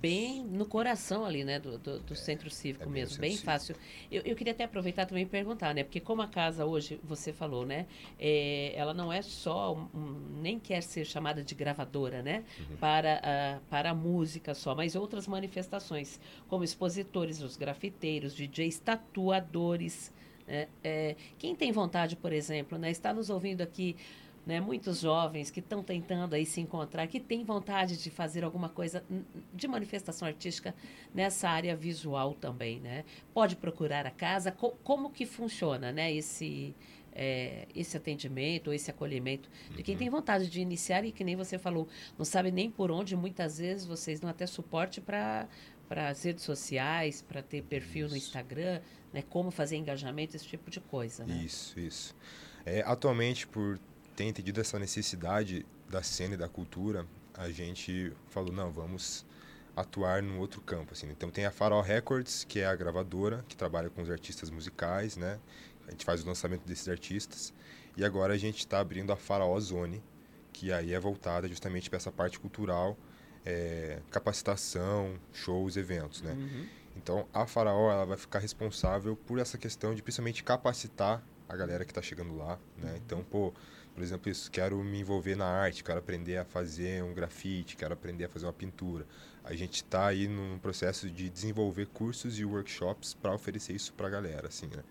bem 0.00 0.42
no 0.44 0.64
coração 0.64 1.24
ali, 1.24 1.44
né, 1.44 1.58
do, 1.58 1.78
do, 1.78 2.00
do 2.00 2.12
é, 2.12 2.16
centro 2.16 2.48
cívico 2.48 2.84
é 2.84 2.86
mesmo, 2.86 3.10
centro 3.10 3.20
bem 3.20 3.36
fácil. 3.36 3.76
Eu, 4.10 4.22
eu 4.22 4.34
queria 4.34 4.52
até 4.52 4.64
aproveitar 4.64 5.06
também 5.06 5.24
e 5.24 5.26
perguntar, 5.26 5.74
né, 5.74 5.84
porque 5.84 6.00
como 6.00 6.22
a 6.22 6.28
casa 6.28 6.64
hoje, 6.64 6.98
você 7.04 7.32
falou, 7.32 7.66
né, 7.66 7.86
é, 8.18 8.72
ela 8.74 8.94
não 8.94 9.12
é 9.12 9.20
só, 9.20 9.74
um, 9.74 10.40
nem 10.40 10.58
quer 10.58 10.82
ser 10.82 11.04
chamada 11.04 11.42
de 11.42 11.54
gravadora, 11.54 12.22
né, 12.22 12.44
uhum. 12.58 12.76
para, 12.76 13.20
a, 13.22 13.60
para 13.68 13.90
a 13.90 13.94
música 13.94 14.54
só, 14.54 14.74
mas 14.74 14.94
outras 14.94 15.26
manifestações, 15.26 16.18
como 16.48 16.64
expositores, 16.64 17.42
os 17.42 17.56
grafiteiros, 17.56 18.34
DJs, 18.34 18.78
tatuadores, 18.78 20.12
né, 20.46 20.68
é, 20.82 21.16
quem 21.38 21.54
tem 21.54 21.70
vontade, 21.70 22.16
por 22.16 22.32
exemplo, 22.32 22.78
né, 22.78 22.90
está 22.90 23.12
nos 23.12 23.28
ouvindo 23.28 23.60
aqui 23.60 23.96
né, 24.44 24.60
muitos 24.60 25.00
jovens 25.00 25.50
que 25.50 25.60
estão 25.60 25.82
tentando 25.82 26.34
aí 26.34 26.44
se 26.44 26.60
encontrar, 26.60 27.06
que 27.06 27.20
têm 27.20 27.44
vontade 27.44 27.96
de 27.96 28.10
fazer 28.10 28.42
alguma 28.42 28.68
coisa 28.68 29.04
de 29.54 29.68
manifestação 29.68 30.26
artística 30.26 30.74
nessa 31.14 31.48
área 31.48 31.76
visual 31.76 32.34
também, 32.34 32.80
né? 32.80 33.04
Pode 33.32 33.56
procurar 33.56 34.06
a 34.06 34.10
casa. 34.10 34.50
Co 34.50 34.72
como 34.82 35.10
que 35.10 35.24
funciona, 35.26 35.92
né? 35.92 36.12
Esse 36.12 36.74
é, 37.14 37.68
esse 37.74 37.96
atendimento, 37.96 38.72
esse 38.72 38.90
acolhimento 38.90 39.48
de 39.76 39.82
quem 39.82 39.94
uhum. 39.94 39.98
tem 39.98 40.10
vontade 40.10 40.48
de 40.48 40.60
iniciar 40.60 41.04
e 41.04 41.12
que 41.12 41.22
nem 41.22 41.36
você 41.36 41.58
falou, 41.58 41.86
não 42.18 42.24
sabe 42.24 42.50
nem 42.50 42.70
por 42.70 42.90
onde. 42.90 43.14
Muitas 43.14 43.58
vezes 43.58 43.86
vocês 43.86 44.18
dão 44.18 44.30
até 44.30 44.46
suporte 44.46 45.00
para 45.00 45.46
para 45.88 46.08
as 46.08 46.22
redes 46.22 46.42
sociais, 46.42 47.20
para 47.20 47.42
ter 47.42 47.62
perfil 47.64 48.06
isso. 48.06 48.14
no 48.14 48.18
Instagram, 48.18 48.80
né? 49.12 49.22
Como 49.28 49.50
fazer 49.50 49.76
engajamento, 49.76 50.34
esse 50.34 50.46
tipo 50.46 50.70
de 50.70 50.80
coisa. 50.80 51.26
Né? 51.26 51.42
Isso, 51.44 51.78
isso. 51.78 52.16
É, 52.64 52.80
atualmente, 52.80 53.46
por 53.46 53.78
ter 54.14 54.24
entendido 54.24 54.60
essa 54.60 54.78
necessidade 54.78 55.66
da 55.88 56.02
cena 56.02 56.34
e 56.34 56.36
da 56.36 56.48
cultura, 56.48 57.06
a 57.34 57.50
gente 57.50 58.12
falou, 58.28 58.52
não, 58.52 58.70
vamos 58.70 59.24
atuar 59.76 60.22
num 60.22 60.38
outro 60.38 60.60
campo, 60.60 60.92
assim. 60.92 61.08
Então 61.10 61.30
tem 61.30 61.46
a 61.46 61.50
Farol 61.50 61.80
Records, 61.80 62.44
que 62.44 62.60
é 62.60 62.66
a 62.66 62.74
gravadora 62.74 63.44
que 63.48 63.56
trabalha 63.56 63.88
com 63.88 64.02
os 64.02 64.10
artistas 64.10 64.50
musicais, 64.50 65.16
né? 65.16 65.38
A 65.86 65.90
gente 65.90 66.04
faz 66.04 66.22
o 66.22 66.26
lançamento 66.26 66.64
desses 66.64 66.88
artistas. 66.88 67.52
E 67.96 68.04
agora 68.04 68.34
a 68.34 68.38
gente 68.38 68.58
está 68.58 68.80
abrindo 68.80 69.12
a 69.12 69.16
Farol 69.16 69.58
Zone, 69.60 70.02
que 70.52 70.72
aí 70.72 70.92
é 70.92 71.00
voltada 71.00 71.48
justamente 71.48 71.88
para 71.88 71.96
essa 71.96 72.12
parte 72.12 72.38
cultural, 72.38 72.96
é, 73.44 74.00
capacitação, 74.10 75.18
shows, 75.32 75.76
eventos, 75.76 76.22
né? 76.22 76.32
Uhum. 76.32 76.66
Então 76.96 77.26
a 77.32 77.46
Faraó 77.46 77.90
ela 77.90 78.04
vai 78.04 78.16
ficar 78.16 78.38
responsável 78.38 79.16
por 79.16 79.38
essa 79.38 79.56
questão 79.56 79.94
de 79.94 80.02
principalmente 80.02 80.44
capacitar 80.44 81.22
a 81.52 81.56
galera 81.56 81.84
que 81.84 81.90
está 81.90 82.00
chegando 82.00 82.34
lá, 82.34 82.58
né? 82.78 82.98
Então, 83.04 83.22
pô, 83.22 83.52
por 83.94 84.02
exemplo, 84.02 84.30
isso, 84.30 84.50
quero 84.50 84.82
me 84.82 85.00
envolver 85.00 85.36
na 85.36 85.44
arte, 85.44 85.84
quero 85.84 85.98
aprender 85.98 86.38
a 86.38 86.44
fazer 86.46 87.02
um 87.04 87.12
grafite, 87.12 87.76
quero 87.76 87.92
aprender 87.92 88.24
a 88.24 88.28
fazer 88.28 88.46
uma 88.46 88.52
pintura. 88.52 89.06
A 89.44 89.54
gente 89.54 89.76
está 89.76 90.06
aí 90.06 90.26
num 90.26 90.58
processo 90.58 91.10
de 91.10 91.28
desenvolver 91.28 91.86
cursos 91.88 92.38
e 92.38 92.44
workshops 92.44 93.12
para 93.12 93.34
oferecer 93.34 93.74
isso 93.74 93.92
para 93.92 94.06
a 94.06 94.10
galera, 94.10 94.48
assim, 94.48 94.66
né? 94.66 94.82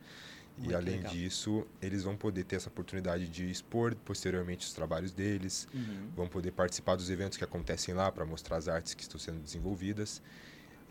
Muito 0.55 0.71
e 0.71 0.75
além 0.75 0.97
legal. 0.97 1.11
disso, 1.11 1.65
eles 1.81 2.03
vão 2.03 2.15
poder 2.15 2.43
ter 2.43 2.57
essa 2.57 2.69
oportunidade 2.69 3.27
de 3.27 3.49
expor 3.49 3.95
posteriormente 3.95 4.67
os 4.67 4.73
trabalhos 4.73 5.11
deles, 5.11 5.67
uhum. 5.73 6.09
vão 6.15 6.27
poder 6.27 6.51
participar 6.51 6.95
dos 6.95 7.09
eventos 7.09 7.37
que 7.39 7.43
acontecem 7.43 7.95
lá 7.95 8.11
para 8.11 8.23
mostrar 8.25 8.57
as 8.57 8.67
artes 8.67 8.93
que 8.93 9.01
estão 9.01 9.19
sendo 9.19 9.39
desenvolvidas. 9.39 10.21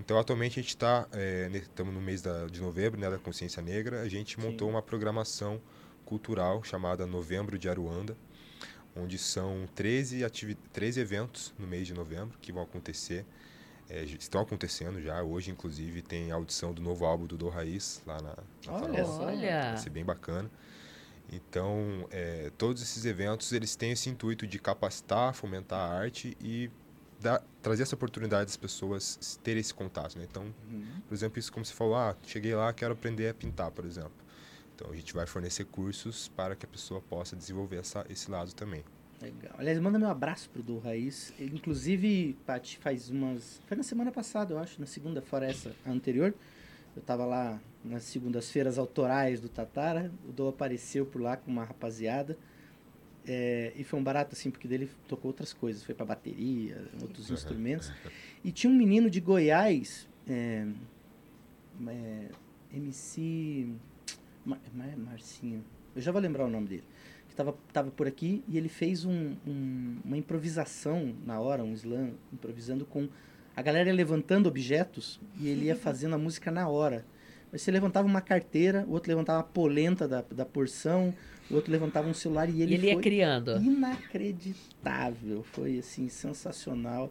Então, 0.01 0.19
atualmente 0.19 0.59
a 0.59 0.63
gente 0.63 0.71
está, 0.71 1.07
estamos 1.53 1.93
é, 1.93 1.97
no 1.97 2.01
mês 2.01 2.23
da, 2.23 2.47
de 2.47 2.61
novembro, 2.61 2.99
né, 2.99 3.11
da 3.11 3.19
Consciência 3.19 3.63
Negra, 3.63 4.01
a 4.01 4.09
gente 4.09 4.41
montou 4.41 4.67
Sim. 4.67 4.75
uma 4.75 4.83
programação 4.83 5.61
cultural 6.07 6.65
chamada 6.65 7.07
Novembro 7.07 7.59
de 7.59 7.69
Aruanda, 7.69 8.17
onde 8.97 9.19
são 9.19 9.69
13, 9.75 10.25
13 10.73 11.01
eventos 11.01 11.55
no 11.59 11.67
mês 11.67 11.87
de 11.87 11.93
novembro 11.93 12.37
que 12.41 12.51
vão 12.51 12.63
acontecer. 12.63 13.27
É, 13.89 14.03
estão 14.05 14.41
acontecendo 14.41 15.03
já. 15.03 15.23
Hoje, 15.23 15.51
inclusive, 15.51 16.01
tem 16.01 16.33
a 16.33 16.37
audição 16.37 16.73
do 16.73 16.81
novo 16.81 17.05
álbum 17.05 17.27
do 17.27 17.37
Do 17.37 17.49
Raiz 17.49 18.01
lá 18.07 18.21
na, 18.23 18.37
na 18.67 18.73
Olha, 18.73 19.07
olha. 19.07 19.63
Vai 19.71 19.77
ser 19.77 19.91
bem 19.91 20.05
bacana. 20.05 20.51
Então, 21.31 22.09
é, 22.11 22.51
todos 22.57 22.83
esses 22.83 23.05
eventos 23.05 23.53
eles 23.53 23.77
têm 23.77 23.93
esse 23.93 24.09
intuito 24.09 24.47
de 24.47 24.59
capacitar, 24.59 25.35
fomentar 25.35 25.79
a 25.79 25.95
arte 25.95 26.37
e 26.41 26.71
dar, 27.21 27.43
trazer 27.63 27.83
essa 27.83 27.95
oportunidade 27.95 28.47
das 28.47 28.57
pessoas 28.57 29.39
terem 29.43 29.61
esse 29.61 29.75
contato. 29.75 30.19
Né? 30.19 30.27
Então, 30.29 30.45
uhum. 30.71 30.85
por 31.07 31.15
exemplo, 31.15 31.39
isso 31.39 31.53
como 31.53 31.65
você 31.65 31.75
falou, 31.75 31.97
ah, 31.97 32.17
cheguei 32.27 32.55
lá, 32.55 32.73
quero 32.73 32.95
aprender 32.95 33.29
a 33.29 33.35
pintar, 33.35 33.71
por 33.71 33.85
exemplo. 33.85 34.13
Então 34.75 34.91
a 34.91 34.97
gente 34.97 35.13
vai 35.13 35.27
fornecer 35.27 35.65
cursos 35.65 36.29
para 36.29 36.57
que 36.57 36.65
a 36.65 36.69
pessoa 36.69 37.01
possa 37.03 37.37
desenvolver 37.37 37.77
essa, 37.77 38.05
esse 38.09 38.31
lado 38.31 38.55
também. 38.55 38.83
Legal. 39.21 39.55
Aliás, 39.59 39.79
manda 39.79 39.99
meu 39.99 40.09
abraço 40.09 40.49
pro 40.49 40.63
do 40.63 40.79
Raiz. 40.79 41.35
Inclusive, 41.39 42.35
Paty, 42.47 42.79
faz 42.79 43.11
umas. 43.11 43.61
Foi 43.67 43.77
na 43.77 43.83
semana 43.83 44.11
passada, 44.11 44.55
eu 44.55 44.59
acho, 44.59 44.81
na 44.81 44.87
segunda, 44.87 45.21
fora 45.21 45.47
essa 45.47 45.73
anterior. 45.87 46.35
Eu 46.97 47.03
tava 47.03 47.27
lá 47.27 47.61
nas 47.85 48.05
segundas-feiras 48.05 48.79
autorais 48.79 49.39
do 49.39 49.49
Tatara. 49.49 50.11
O 50.27 50.33
Do 50.33 50.49
apareceu 50.49 51.05
por 51.05 51.21
lá 51.21 51.37
com 51.37 51.51
uma 51.51 51.65
rapaziada. 51.65 52.39
É, 53.27 53.73
e 53.77 53.85
foi 53.85 53.99
um 53.99 54.03
barato, 54.03 54.35
assim, 54.35 54.51
porque 54.51 54.67
dele 54.67 54.91
tocou 55.07 55.29
outras 55.29 55.53
coisas. 55.53 55.85
Foi 55.85 55.95
para 55.95 56.07
bateria, 56.07 56.85
outros 57.03 57.29
uhum. 57.29 57.35
instrumentos. 57.35 57.93
E 58.43 58.51
tinha 58.51 58.73
um 58.73 58.77
menino 58.77 59.11
de 59.11 59.21
Goiás, 59.21 60.09
é, 60.29 60.67
é, 61.87 62.29
MC. 62.73 63.69
Mar, 64.45 64.59
Mar, 64.73 64.97
Marcinho. 64.97 65.65
Eu 65.95 66.01
já 66.01 66.13
vou 66.13 66.21
lembrar 66.21 66.45
o 66.47 66.51
nome 66.51 66.67
dele. 66.67 66.85
Que 67.29 67.35
tava, 67.35 67.55
tava 67.73 67.91
por 67.91 68.07
aqui 68.07 68.43
e 68.49 68.57
ele 68.57 68.69
fez 68.69 69.05
um, 69.05 69.37
um, 69.47 69.99
uma 70.05 70.17
improvisação 70.17 71.15
na 71.25 71.39
hora, 71.41 71.63
um 71.63 71.73
slam, 71.75 72.15
improvisando 72.33 72.85
com 72.85 73.09
a 73.55 73.63
galera 73.63 73.93
levantando 73.93 74.49
objetos 74.49 75.21
e 75.39 75.49
ele 75.49 75.67
ia 75.67 75.77
fazendo 75.77 76.15
a 76.15 76.19
música 76.19 76.51
na 76.51 76.69
hora. 76.69 77.05
Mas 77.53 77.63
você 77.63 77.71
levantava 77.71 78.07
uma 78.07 78.21
carteira, 78.21 78.85
o 78.87 78.93
outro 78.93 79.11
levantava 79.11 79.41
a 79.41 79.45
polenta 79.45 80.07
da, 80.07 80.23
da 80.23 80.45
porção, 80.45 81.13
o 81.51 81.55
outro 81.55 81.73
levantava 81.73 82.09
um 82.09 82.15
celular 82.15 82.49
e 82.49 82.63
ele, 82.63 82.73
e 82.73 82.75
ele 82.75 82.87
ia 82.89 82.97
criando. 82.99 83.57
Inacreditável, 83.57 85.43
foi 85.43 85.79
assim 85.79 86.09
sensacional 86.09 87.11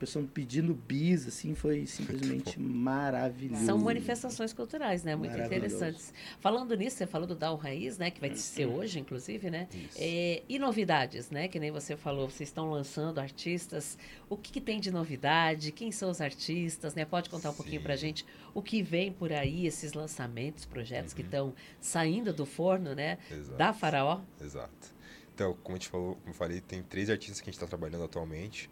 pessoa 0.00 0.26
pedindo 0.32 0.74
bis, 0.74 1.28
assim, 1.28 1.54
foi 1.54 1.86
simplesmente 1.86 2.58
maravilhoso. 2.58 3.64
São 3.66 3.78
manifestações 3.78 4.52
culturais, 4.52 5.04
né? 5.04 5.14
Muito 5.14 5.38
interessantes. 5.38 6.12
Falando 6.40 6.74
nisso, 6.74 6.96
você 6.96 7.06
falou 7.06 7.26
do 7.26 7.34
Dal 7.34 7.54
Raiz, 7.56 7.98
né? 7.98 8.10
Que 8.10 8.18
vai 8.18 8.34
ser 8.34 8.64
hoje, 8.64 8.98
inclusive, 8.98 9.50
né? 9.50 9.68
É, 9.96 10.42
e 10.48 10.58
novidades, 10.58 11.30
né? 11.30 11.48
Que 11.48 11.60
nem 11.60 11.70
você 11.70 11.96
falou, 11.96 12.30
vocês 12.30 12.48
estão 12.48 12.70
lançando 12.70 13.18
artistas. 13.18 13.98
O 14.28 14.36
que, 14.36 14.50
que, 14.50 14.60
tem 14.60 14.80
de 14.80 14.90
novidade? 14.90 15.70
Quem 15.70 15.92
são 15.92 16.10
os 16.10 16.20
artistas, 16.20 16.94
né? 16.94 17.04
Pode 17.04 17.28
contar 17.28 17.50
um 17.50 17.52
Sim. 17.52 17.58
pouquinho 17.58 17.82
pra 17.82 17.94
gente 17.94 18.24
o 18.54 18.62
que 18.62 18.82
vem 18.82 19.12
por 19.12 19.32
aí, 19.32 19.66
esses 19.66 19.92
lançamentos, 19.92 20.64
projetos 20.64 21.12
uhum. 21.12 21.16
que 21.16 21.22
estão 21.22 21.54
saindo 21.78 22.32
do 22.32 22.46
forno, 22.46 22.94
né? 22.94 23.18
Exato. 23.30 23.58
Da 23.58 23.72
Faraó. 23.74 24.20
Exato. 24.40 25.00
Então, 25.34 25.56
como 25.62 25.76
a 25.76 25.78
gente 25.78 25.88
falou, 25.88 26.14
como 26.16 26.30
eu 26.30 26.34
falei, 26.34 26.60
tem 26.60 26.82
três 26.82 27.10
artistas 27.10 27.40
que 27.40 27.48
a 27.48 27.50
gente 27.50 27.62
está 27.62 27.66
trabalhando 27.66 28.04
atualmente. 28.04 28.70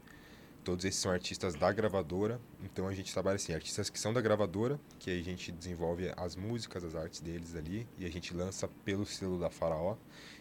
Todos 0.65 0.85
esses 0.85 1.01
são 1.01 1.11
artistas 1.11 1.55
da 1.55 1.73
gravadora, 1.73 2.41
então 2.63 2.87
a 2.87 2.95
gente 2.95 3.13
trabalha 3.13 3.37
assim, 3.37 3.55
artistas 3.55 3.89
que 3.89 3.99
são 3.99 4.13
da 4.13 4.21
gravadora, 4.21 4.79
que 4.99 5.11
aí 5.11 5.21
a 5.21 5.25
gente 5.25 5.51
desenvolve 5.51 6.13
as 6.17 6.37
músicas, 6.37 6.85
as 6.85 6.95
artes 6.95 7.21
deles 7.21 7.55
ali, 7.55 7.89
e 7.97 8.05
a 8.05 8.11
gente 8.11 8.35
lança 8.35 8.69
pelo 8.85 9.07
selo 9.07 9.39
da 9.39 9.49
Faraó. 9.49 9.97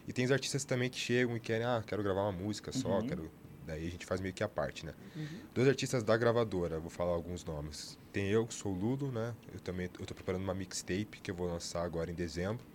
E 0.07 0.11
tem 0.11 0.25
os 0.25 0.31
artistas 0.31 0.65
também 0.65 0.89
que 0.89 0.97
chegam 0.97 1.35
e 1.37 1.39
querem, 1.39 1.65
ah, 1.65 1.81
quero 1.85 2.03
gravar 2.03 2.23
uma 2.23 2.31
música 2.31 2.71
só, 2.71 2.99
uhum. 2.99 3.07
quero... 3.07 3.31
Daí 3.65 3.85
a 3.85 3.91
gente 3.91 4.05
faz 4.05 4.21
meio 4.21 4.33
que 4.33 4.41
a 4.41 4.47
parte, 4.47 4.85
né? 4.85 4.93
Uhum. 5.13 5.41
Dois 5.53 5.67
artistas 5.67 6.01
da 6.01 6.15
gravadora, 6.15 6.79
vou 6.79 6.89
falar 6.89 7.11
alguns 7.11 7.43
nomes. 7.43 7.97
tem 8.13 8.29
eu, 8.29 8.47
que 8.47 8.53
sou 8.53 8.71
o 8.71 8.75
Ludo, 8.75 9.11
né? 9.11 9.35
Eu 9.53 9.59
também 9.59 9.89
eu 9.99 10.05
tô 10.05 10.13
preparando 10.15 10.41
uma 10.41 10.53
mixtape 10.53 11.19
que 11.21 11.29
eu 11.29 11.35
vou 11.35 11.47
lançar 11.47 11.83
agora 11.83 12.09
em 12.09 12.13
dezembro, 12.13 12.65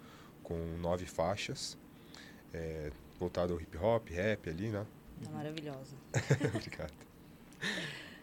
com 0.43 0.55
nove 0.79 1.07
faixas, 1.07 1.79
é, 2.53 2.93
voltado 3.19 3.55
ao 3.55 3.61
hip 3.61 3.75
hop, 3.79 4.11
rap 4.11 4.51
ali, 4.51 4.69
né? 4.69 4.87
Tá 5.25 5.31
maravilhosa. 5.31 5.97
Obrigado. 6.55 7.12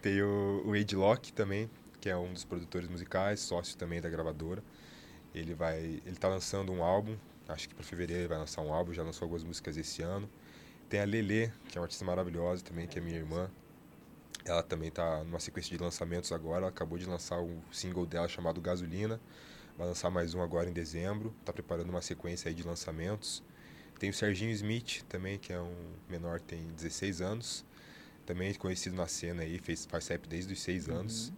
Tem 0.01 0.21
o, 0.21 0.63
o 0.65 0.75
Ed 0.75 0.95
Locke 0.95 1.33
também, 1.33 1.69
que 1.99 2.09
é 2.09 2.15
um 2.15 2.31
dos 2.31 2.45
produtores 2.45 2.87
musicais, 2.87 3.41
sócio 3.41 3.77
também 3.77 3.99
da 3.99 4.09
gravadora. 4.09 4.63
Ele 5.35 5.53
vai, 5.53 6.01
ele 6.05 6.15
tá 6.15 6.29
lançando 6.29 6.71
um 6.71 6.81
álbum, 6.81 7.17
acho 7.47 7.67
que 7.67 7.75
para 7.75 7.83
fevereiro 7.83 8.21
ele 8.21 8.29
vai 8.29 8.37
lançar 8.37 8.61
um 8.61 8.73
álbum, 8.73 8.93
já 8.93 9.03
lançou 9.03 9.25
algumas 9.25 9.43
músicas 9.43 9.75
esse 9.75 10.01
ano. 10.01 10.29
Tem 10.87 11.01
a 11.01 11.05
Lele, 11.05 11.51
que 11.67 11.77
é 11.77 11.81
uma 11.81 11.85
artista 11.85 12.05
maravilhosa 12.05 12.63
também, 12.63 12.87
que 12.87 12.97
é 12.97 13.01
minha 13.01 13.17
irmã. 13.17 13.51
Ela 14.45 14.63
também 14.63 14.89
tá 14.89 15.23
numa 15.23 15.39
sequência 15.39 15.77
de 15.77 15.83
lançamentos 15.83 16.31
agora, 16.31 16.61
ela 16.61 16.69
acabou 16.69 16.97
de 16.97 17.05
lançar 17.05 17.39
um 17.41 17.61
single 17.71 18.05
dela 18.05 18.27
chamado 18.27 18.61
Gasolina. 18.61 19.19
Vai 19.77 19.87
lançar 19.87 20.09
mais 20.09 20.33
um 20.33 20.41
agora 20.41 20.69
em 20.69 20.73
dezembro, 20.73 21.35
tá 21.43 21.51
preparando 21.53 21.89
uma 21.89 22.01
sequência 22.01 22.49
aí 22.49 22.55
de 22.55 22.63
lançamentos. 22.63 23.43
Tem 23.99 24.09
o 24.09 24.13
Serginho 24.13 24.51
Smith 24.51 25.03
também, 25.09 25.37
que 25.37 25.51
é 25.51 25.59
um 25.59 25.75
menor, 26.09 26.39
tem 26.39 26.67
16 26.69 27.21
anos. 27.21 27.65
Também 28.29 28.53
conhecido 28.53 28.95
na 28.95 29.07
cena 29.07 29.41
aí, 29.41 29.57
fez, 29.57 29.87
faz 29.87 30.07
rap 30.07 30.29
desde 30.29 30.53
os 30.53 30.61
6 30.61 30.87
anos. 30.87 31.33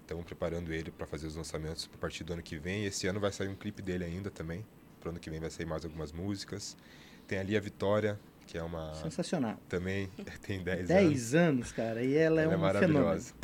Estamos 0.00 0.24
preparando 0.24 0.72
ele 0.72 0.90
para 0.90 1.06
fazer 1.06 1.28
os 1.28 1.36
lançamentos 1.36 1.88
a 1.94 1.96
partir 1.96 2.24
do 2.24 2.32
ano 2.32 2.42
que 2.42 2.58
vem. 2.58 2.84
Esse 2.84 3.06
ano 3.06 3.20
vai 3.20 3.30
sair 3.30 3.46
um 3.46 3.54
clipe 3.54 3.80
dele 3.80 4.02
ainda 4.02 4.28
também. 4.28 4.66
Pro 4.98 5.10
ano 5.10 5.20
que 5.20 5.30
vem 5.30 5.38
vai 5.38 5.50
sair 5.50 5.66
mais 5.66 5.84
algumas 5.84 6.10
músicas. 6.10 6.76
Tem 7.28 7.38
ali 7.38 7.56
a 7.56 7.60
Vitória, 7.60 8.18
que 8.44 8.58
é 8.58 8.62
uma. 8.64 8.92
Sensacional. 8.94 9.56
Também 9.68 10.10
tem 10.42 10.60
10 10.64 10.90
anos. 10.90 11.10
10 11.10 11.34
anos, 11.36 11.70
cara, 11.70 12.02
e 12.02 12.16
ela 12.16 12.40
é 12.40 12.44
Ela 12.44 12.54
é 12.54 12.56
um 12.56 12.60
maravilhosa. 12.60 13.34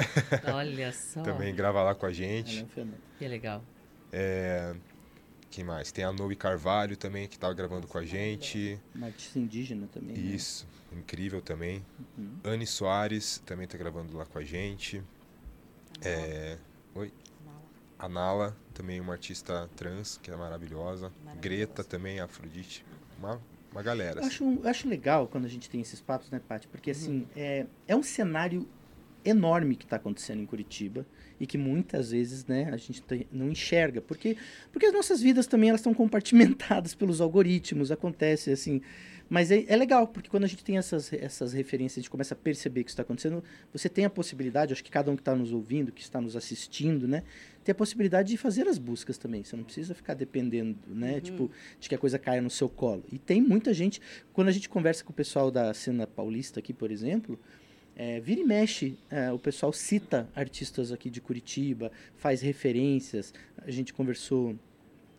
Olha 0.52 0.92
só. 0.92 1.22
Também 1.22 1.54
grava 1.54 1.80
lá 1.84 1.94
com 1.94 2.04
a 2.04 2.12
fenômeno. 2.12 2.36
Ela 2.36 2.46
gente. 2.46 2.60
é 2.60 2.64
um 2.64 2.68
fenômeno. 2.68 3.02
Que 3.16 3.28
legal. 3.28 3.62
É... 4.10 4.74
Quem 5.50 5.64
mais? 5.64 5.90
Tem 5.90 6.04
a 6.04 6.12
Noe 6.12 6.36
Carvalho 6.36 6.96
também, 6.96 7.26
que 7.26 7.38
tá 7.38 7.50
gravando 7.52 7.86
com 7.86 7.96
a 7.98 8.04
gente. 8.04 8.78
Uma 8.94 9.06
artista 9.06 9.38
indígena 9.38 9.88
também. 9.92 10.14
né? 10.16 10.20
Isso, 10.34 10.66
incrível 10.92 11.40
também. 11.40 11.84
Uhum. 12.16 12.30
Anne 12.44 12.66
Soares 12.66 13.42
também 13.46 13.66
tá 13.66 13.78
gravando 13.78 14.16
lá 14.16 14.26
com 14.26 14.38
a 14.38 14.44
gente. 14.44 15.02
É... 16.02 16.58
Oi? 16.94 17.12
A 17.98 18.08
Nala, 18.08 18.56
também 18.74 19.00
uma 19.00 19.14
artista 19.14 19.68
trans, 19.74 20.20
que 20.22 20.30
é 20.30 20.36
maravilhosa. 20.36 21.10
Maravilhosa. 21.24 21.40
Greta 21.40 21.82
também, 21.82 22.20
Afrodite. 22.20 22.84
Uma, 23.18 23.40
uma 23.72 23.82
galera. 23.82 24.20
Eu 24.20 24.26
assim. 24.26 24.28
acho, 24.28 24.44
eu 24.62 24.70
acho 24.70 24.88
legal 24.88 25.26
quando 25.26 25.46
a 25.46 25.48
gente 25.48 25.68
tem 25.68 25.80
esses 25.80 26.00
papos, 26.00 26.30
né, 26.30 26.40
Paty? 26.46 26.68
Porque, 26.68 26.92
assim, 26.92 27.20
Uhum. 27.22 27.26
é, 27.34 27.66
é 27.88 27.96
um 27.96 28.02
cenário 28.02 28.68
enorme 29.28 29.76
que 29.76 29.84
está 29.84 29.96
acontecendo 29.96 30.42
em 30.42 30.46
Curitiba 30.46 31.06
e 31.40 31.46
que 31.46 31.56
muitas 31.56 32.10
vezes, 32.10 32.46
né, 32.46 32.68
a 32.72 32.76
gente 32.76 33.02
não 33.30 33.50
enxerga. 33.50 34.00
Porque, 34.00 34.36
porque 34.72 34.86
as 34.86 34.92
nossas 34.92 35.20
vidas 35.20 35.46
também, 35.46 35.70
elas 35.70 35.80
estão 35.80 35.94
compartimentadas 35.94 36.94
pelos 36.96 37.20
algoritmos, 37.20 37.90
acontece, 37.90 38.50
assim... 38.50 38.80
Mas 39.28 39.50
é, 39.50 39.64
é 39.68 39.76
legal, 39.76 40.06
porque 40.06 40.30
quando 40.30 40.44
a 40.44 40.46
gente 40.46 40.64
tem 40.64 40.78
essas, 40.78 41.12
essas 41.12 41.52
referências, 41.52 41.98
a 41.98 42.00
gente 42.00 42.10
começa 42.10 42.32
a 42.32 42.36
perceber 42.36 42.82
que 42.82 42.88
isso 42.88 42.94
está 42.94 43.02
acontecendo, 43.02 43.44
você 43.70 43.86
tem 43.88 44.06
a 44.06 44.10
possibilidade, 44.10 44.72
acho 44.72 44.82
que 44.82 44.90
cada 44.90 45.10
um 45.10 45.16
que 45.16 45.20
está 45.20 45.36
nos 45.36 45.52
ouvindo, 45.52 45.92
que 45.92 46.00
está 46.00 46.18
nos 46.18 46.34
assistindo, 46.34 47.06
né, 47.06 47.22
tem 47.62 47.72
a 47.72 47.74
possibilidade 47.74 48.30
de 48.30 48.38
fazer 48.38 48.66
as 48.66 48.78
buscas 48.78 49.18
também. 49.18 49.44
Você 49.44 49.54
não 49.54 49.64
precisa 49.64 49.94
ficar 49.94 50.14
dependendo, 50.14 50.78
né, 50.86 51.20
tipo, 51.20 51.50
de 51.78 51.88
que 51.90 51.94
a 51.94 51.98
coisa 51.98 52.18
caia 52.18 52.40
no 52.40 52.48
seu 52.48 52.70
colo. 52.70 53.04
E 53.12 53.18
tem 53.18 53.42
muita 53.42 53.74
gente, 53.74 54.00
quando 54.32 54.48
a 54.48 54.52
gente 54.52 54.66
conversa 54.66 55.04
com 55.04 55.12
o 55.12 55.14
pessoal 55.14 55.50
da 55.50 55.74
cena 55.74 56.06
paulista 56.06 56.60
aqui, 56.60 56.72
por 56.72 56.90
exemplo, 56.90 57.38
é, 57.98 58.20
vira 58.20 58.40
e 58.40 58.44
mexe, 58.44 58.96
é, 59.10 59.32
o 59.32 59.38
pessoal 59.38 59.72
cita 59.72 60.28
artistas 60.34 60.92
aqui 60.92 61.10
de 61.10 61.20
Curitiba, 61.20 61.90
faz 62.16 62.40
referências. 62.40 63.34
A 63.58 63.70
gente 63.72 63.92
conversou 63.92 64.56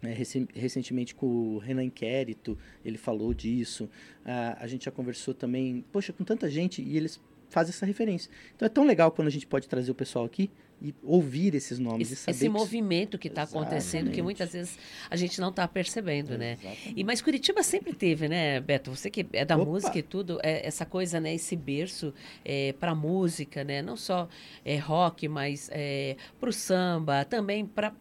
é, 0.01 0.13
recen- 0.13 0.48
recentemente 0.55 1.13
com 1.13 1.27
o 1.55 1.57
Renan 1.57 1.83
Inquérito, 1.83 2.58
ele 2.86 2.97
falou 2.97 3.34
disso. 3.34 3.89
Ah, 4.25 4.58
a 4.62 4.65
gente 4.65 4.86
já 4.86 4.91
conversou 4.91 5.34
também, 5.34 5.84
poxa, 5.91 6.13
com 6.13 6.23
tanta 6.23 6.49
gente 6.49 6.82
e 6.82 6.95
eles 6.95 7.19
fazem 7.49 7.71
essa 7.71 7.85
referência. 7.85 8.31
Então 8.55 8.65
é 8.65 8.69
tão 8.69 8.85
legal 8.85 9.12
quando 9.12 9.27
a 9.27 9.31
gente 9.31 9.45
pode 9.47 9.67
trazer 9.67 9.91
o 9.91 9.95
pessoal 9.95 10.25
aqui 10.25 10.49
e 10.81 10.95
ouvir 11.03 11.55
esses 11.55 11.77
nomes 11.77 12.09
e 12.09 12.13
Esse, 12.13 12.21
saber 12.23 12.31
esse 12.38 12.45
que- 12.45 12.49
movimento 12.49 13.17
que 13.17 13.27
está 13.27 13.43
acontecendo, 13.43 14.12
que 14.12 14.21
muitas 14.21 14.53
vezes 14.53 14.77
a 15.09 15.15
gente 15.17 15.41
não 15.41 15.49
está 15.49 15.67
percebendo, 15.67 16.38
né? 16.38 16.53
Exatamente. 16.53 16.93
E, 16.95 17.03
mas 17.03 17.21
Curitiba 17.21 17.62
sempre 17.63 17.93
teve, 17.93 18.29
né, 18.29 18.62
Beto? 18.62 18.95
Você 18.95 19.09
que 19.09 19.25
é 19.33 19.43
da 19.43 19.57
Opa! 19.57 19.65
música 19.65 19.99
e 19.99 20.01
tudo, 20.01 20.39
é, 20.41 20.65
essa 20.65 20.85
coisa, 20.85 21.19
né, 21.19 21.33
esse 21.35 21.55
berço 21.57 22.13
é, 22.45 22.71
para 22.79 22.95
música, 22.95 23.62
né? 23.65 23.81
Não 23.81 23.97
só 23.97 24.29
é, 24.63 24.77
rock, 24.77 25.27
mas 25.27 25.69
é, 25.73 26.15
para 26.39 26.49
o 26.49 26.53
samba, 26.53 27.25
também 27.25 27.65
para 27.65 27.93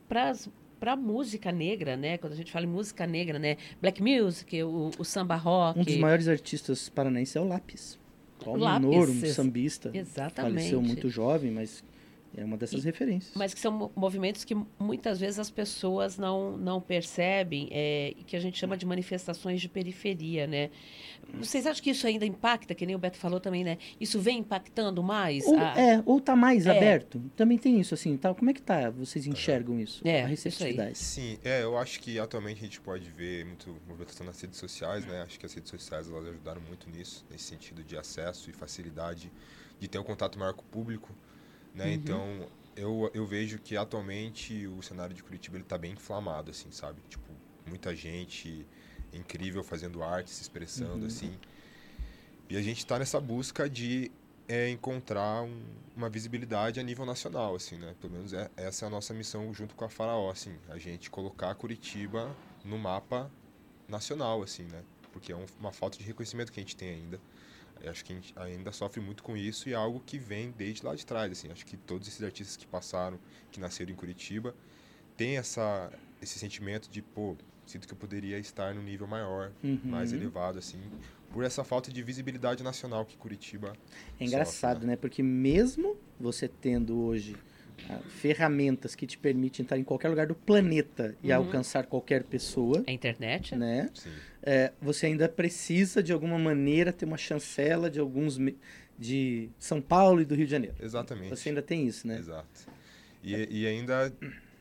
para 0.81 0.95
música 0.95 1.51
negra, 1.51 1.97
né? 1.97 2.17
Quando 2.19 2.35
a 2.35 2.37
gente 2.37 2.53
fala 2.53 2.65
em 2.65 2.69
música 2.69 3.05
negra, 3.05 3.37
né? 3.37 3.57
Black 3.83 4.01
music, 4.01 4.63
o, 4.63 4.93
o 4.97 5.05
samba 5.05 5.35
rock. 5.35 5.81
Um 5.81 5.83
dos 5.83 5.97
maiores 5.97 6.29
artistas 6.29 6.89
paranaenses 6.89 7.35
é 7.35 7.41
o 7.41 7.45
Lápis. 7.45 7.99
Paulo 8.45 8.63
Lápis, 8.63 8.89
Minor, 8.89 9.09
um 9.09 9.27
sambista. 9.27 9.91
Exatamente. 9.93 10.55
Faleceu 10.55 10.83
muito 10.83 11.09
jovem, 11.09 11.51
mas 11.51 11.83
é 12.37 12.45
uma 12.45 12.57
dessas 12.57 12.85
referências. 12.85 13.33
Mas 13.35 13.53
que 13.55 13.61
são 13.61 13.73
mo- 13.73 13.93
movimentos 13.97 14.45
que 14.45 14.55
muitas 14.79 15.19
vezes 15.19 15.39
as 15.39 15.51
pessoas 15.51 16.17
não, 16.19 16.57
não 16.57 16.81
percebem 16.81 17.69
é, 17.71 18.15
e 18.19 18.23
que 18.25 18.37
a 18.37 18.41
gente 18.41 18.59
chama 18.59 18.77
de 18.77 18.85
manifestações 18.87 19.61
de 19.61 19.69
periferia, 19.69 20.47
né? 20.47 20.71
Vocês 21.35 21.67
acham 21.67 21.83
que 21.83 21.91
isso 21.91 22.07
ainda 22.07 22.25
impacta, 22.25 22.75
que 22.75 22.87
nem 22.87 22.95
o 22.95 22.99
Beto 22.99 23.19
falou 23.19 23.39
também, 23.41 23.63
né? 23.63 23.77
Isso 24.01 24.19
vem 24.21 24.39
impactando 24.39 25.03
mais? 25.03 25.45
Ou, 25.47 25.59
a- 25.59 25.79
é, 25.79 26.03
ou 26.07 26.21
tá 26.21 26.35
mais 26.35 26.67
É. 26.67 26.71
aberto. 26.71 27.21
Também 27.37 27.59
tem 27.59 27.79
isso, 27.81 27.93
assim, 27.95 28.17
tá? 28.17 28.33
Como 28.35 28.51
é 28.51 28.55
que 28.55 28.63
tá? 28.63 28.89
Vocês 28.91 29.27
enxergam 29.27 29.79
isso? 29.79 30.01
É, 30.07 30.23
a 30.25 30.33
isso 30.33 30.49
aí. 30.49 30.53
receptividade. 30.53 30.99
Sim, 30.99 31.39
é, 31.45 31.63
eu 31.63 31.77
acho 31.77 32.01
que 32.01 32.19
atualmente 32.19 32.59
a 32.61 32.65
gente 32.65 32.81
pode 32.81 33.11
ver 33.11 33.45
muito 33.45 33.77
movimentação 33.87 34.25
nas 34.27 34.41
redes 34.41 34.59
sociais, 34.59 35.05
né? 35.07 35.23
Acho 35.23 35.39
que 35.39 35.45
as 35.47 35.53
redes 35.53 35.71
sociais 35.71 36.09
elas 36.11 36.27
ajudaram 36.27 36.61
muito 36.63 36.89
nisso, 36.89 37.25
nesse 37.31 37.45
sentido 37.45 37.83
de 37.85 37.97
acesso 37.97 38.49
e 38.49 38.53
facilidade 38.53 39.31
de 39.79 39.87
ter 39.89 39.99
um 39.99 40.03
contato 40.05 40.39
maior 40.39 40.55
com 40.55 40.63
o 40.63 40.65
público, 40.65 41.11
né? 41.79 41.87
Uhum. 41.87 41.93
Então, 41.95 42.49
eu, 42.77 43.11
eu 43.15 43.27
vejo 43.27 43.59
que 43.59 43.77
atualmente 43.77 44.67
o 44.67 44.83
cenário 44.83 45.15
de 45.15 45.23
Curitiba 45.23 45.57
ele 45.57 45.65
tá 45.65 45.79
bem 45.79 45.93
inflamado, 45.93 46.51
assim, 46.51 46.71
sabe? 46.71 47.01
Tipo, 47.09 47.33
muita 47.67 47.95
gente 47.95 48.67
incrível 49.13 49.63
fazendo 49.63 50.03
arte, 50.03 50.31
se 50.31 50.43
expressando, 50.43 51.01
Uhum. 51.01 51.07
assim. 51.07 51.39
E 52.49 52.57
a 52.57 52.63
gente 52.63 52.79
está 52.79 52.99
nessa 52.99 53.21
busca 53.21 53.69
de 53.69 54.11
é, 54.51 54.71
encontrar 54.71 55.43
um- 55.43 55.63
uma 55.95 56.09
visibilidade 56.09 56.81
a 56.81 56.83
nível 56.83 57.05
nacional, 57.05 57.55
assim, 57.55 57.77
né? 57.77 57.95
Pelo 58.01 58.15
menos 58.15 58.33
é, 58.33 58.51
essa 58.57 58.87
é 58.87 58.89
a 58.89 58.91
nossa 58.91 59.13
missão 59.13 59.53
junto 59.53 59.75
com 59.75 59.85
a 59.85 59.91
Faraó, 59.91 60.31
assim. 60.31 60.57
A 60.71 60.79
gente 60.79 61.11
colocar 61.11 61.55
Curitiba 61.55 62.35
no 62.65 62.79
mapa 62.79 63.31
nacional, 63.87 64.43
assim, 64.43 64.63
né? 64.65 64.83
Porque 65.13 65.33
é 65.33 65.37
um- 65.37 65.45
uma 65.61 65.71
falta 65.71 65.99
de 65.99 66.05
reconhecimento 66.05 66.51
que 66.51 66.59
a 66.61 66.63
gente 66.63 66.77
tem 66.77 66.89
ainda. 66.89 67.21
Eu 67.83 67.91
acho 67.91 68.05
que 68.05 68.13
a 68.13 68.17
gente 68.17 68.33
ainda 68.37 68.73
sofre 68.73 69.01
muito 69.01 69.23
com 69.23 69.37
isso 69.37 69.69
e 69.69 69.73
é 69.73 69.77
algo 69.77 70.01
que 70.05 70.19
vem 70.19 70.51
desde 70.57 70.85
lá 70.85 70.95
de 70.95 71.05
trás, 71.07 71.31
assim. 71.33 71.51
Acho 71.51 71.65
que 71.65 71.77
todos 71.77 72.09
esses 72.09 72.23
artistas 72.23 72.57
que 72.57 72.67
passaram, 72.67 73.19
que 73.51 73.61
nasceram 73.61 73.93
em 73.93 73.95
Curitiba, 73.95 74.55
têm 75.17 75.37
essa, 75.37 75.91
esse 76.21 76.39
sentimento 76.39 76.89
de, 76.91 77.01
pô, 77.03 77.37
sinto 77.67 77.87
que 77.87 77.93
eu 77.95 77.99
poderia 77.99 78.39
estar 78.39 78.75
no 78.75 78.83
nível 78.83 79.07
maior, 79.07 79.53
Uhum. 79.63 79.79
mais 79.85 80.13
elevado, 80.13 80.59
assim, 80.59 80.81
por 81.33 81.45
essa 81.45 81.63
falta 81.63 81.93
de 81.93 82.03
visibilidade 82.03 82.63
nacional 82.63 83.05
que 83.05 83.17
Curitiba 83.17 83.75
É 84.19 84.25
engraçado, 84.25 84.75
sofre, 84.77 84.87
né? 84.87 84.97
Porque 84.97 85.23
mesmo 85.23 85.97
você 86.19 86.49
tendo 86.49 86.99
hoje 86.99 87.37
ferramentas 88.09 88.95
que 88.95 89.07
te 89.07 89.17
permitem 89.19 89.63
entrar 89.65 89.79
em 89.79 89.85
qualquer 89.85 90.09
lugar 90.09 90.27
do 90.27 90.35
planeta 90.35 91.15
e 91.23 91.31
Uhum. 91.31 91.37
alcançar 91.37 91.87
qualquer 91.87 92.23
pessoa, 92.25 92.83
A 92.87 92.91
internet? 92.93 93.55
né? 93.57 93.91
Sim. 93.95 94.11
É, 94.43 94.73
você 94.81 95.07
ainda 95.07 95.29
precisa, 95.29 96.03
de 96.03 96.13
alguma 96.13 96.39
maneira, 96.39 96.93
ter 96.93 97.05
uma 97.05 97.17
chancela 97.19 97.91
de 97.91 97.99
alguns... 98.01 98.39
de 98.99 99.49
São 99.59 99.81
Paulo 99.81 100.21
e 100.21 100.25
do 100.25 100.35
Rio 100.35 100.47
de 100.47 100.51
Janeiro. 100.51 100.75
Exatamente. 100.81 101.29
Você 101.31 101.49
ainda 101.51 101.63
tem 101.63 101.87
isso, 101.87 102.07
né? 102.07 102.19
Exato. 102.19 102.67
E, 103.23 103.61
e 103.63 103.67
ainda, 103.67 104.13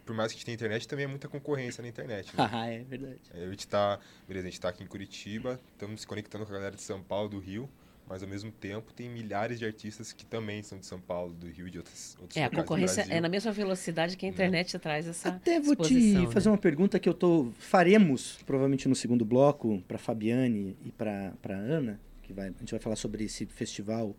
por 0.05 0.15
mais 0.15 0.31
que 0.31 0.35
a 0.35 0.37
gente 0.37 0.45
tenha 0.45 0.53
internet, 0.55 0.87
também 0.87 1.05
é 1.05 1.07
muita 1.07 1.27
concorrência 1.27 1.81
na 1.81 1.87
internet. 1.87 2.27
Né? 2.35 2.49
Ah, 2.51 2.67
é 2.67 2.83
verdade. 2.83 3.19
a 3.33 3.49
gente 3.49 3.67
tá, 3.67 3.99
beleza, 4.27 4.47
a 4.47 4.49
gente 4.51 4.59
tá 4.61 4.69
aqui 4.69 4.83
em 4.83 4.87
Curitiba, 4.87 5.59
estamos 5.73 6.01
se 6.01 6.07
conectando 6.07 6.45
com 6.45 6.51
a 6.51 6.55
galera 6.55 6.75
de 6.75 6.81
São 6.81 7.01
Paulo, 7.01 7.29
do 7.29 7.39
Rio, 7.39 7.69
mas 8.09 8.23
ao 8.23 8.29
mesmo 8.29 8.51
tempo 8.51 8.93
tem 8.93 9.09
milhares 9.09 9.59
de 9.59 9.65
artistas 9.65 10.13
que 10.13 10.25
também 10.25 10.63
são 10.63 10.79
de 10.79 10.85
São 10.85 10.99
Paulo, 10.99 11.33
do 11.33 11.47
Rio 11.47 11.67
e 11.67 11.71
de 11.71 11.77
outros, 11.79 12.15
outros 12.21 12.37
É, 12.37 12.43
a 12.45 12.49
concorrência 12.49 13.05
é 13.09 13.19
na 13.19 13.27
mesma 13.29 13.51
velocidade 13.51 14.15
que 14.15 14.25
a 14.25 14.29
internet 14.29 14.77
traz 14.79 15.07
essa 15.07 15.29
Até 15.29 15.59
vou 15.59 15.75
te 15.75 15.93
exposição, 15.95 16.31
fazer 16.31 16.47
né? 16.47 16.51
uma 16.53 16.57
pergunta 16.57 16.99
que 16.99 17.09
eu 17.09 17.13
tô 17.13 17.51
faremos 17.59 18.39
provavelmente 18.45 18.87
no 18.87 18.95
segundo 18.95 19.25
bloco 19.25 19.83
para 19.87 19.97
Fabiane 19.97 20.77
e 20.85 20.91
para 20.91 21.33
Ana, 21.49 21.99
que 22.23 22.31
vai 22.33 22.47
a 22.47 22.59
gente 22.59 22.71
vai 22.71 22.79
falar 22.79 22.95
sobre 22.95 23.23
esse 23.25 23.45
festival 23.45 24.15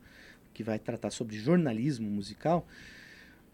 que 0.53 0.63
vai 0.63 0.79
tratar 0.79 1.11
sobre 1.11 1.37
jornalismo 1.39 2.11
musical. 2.11 2.67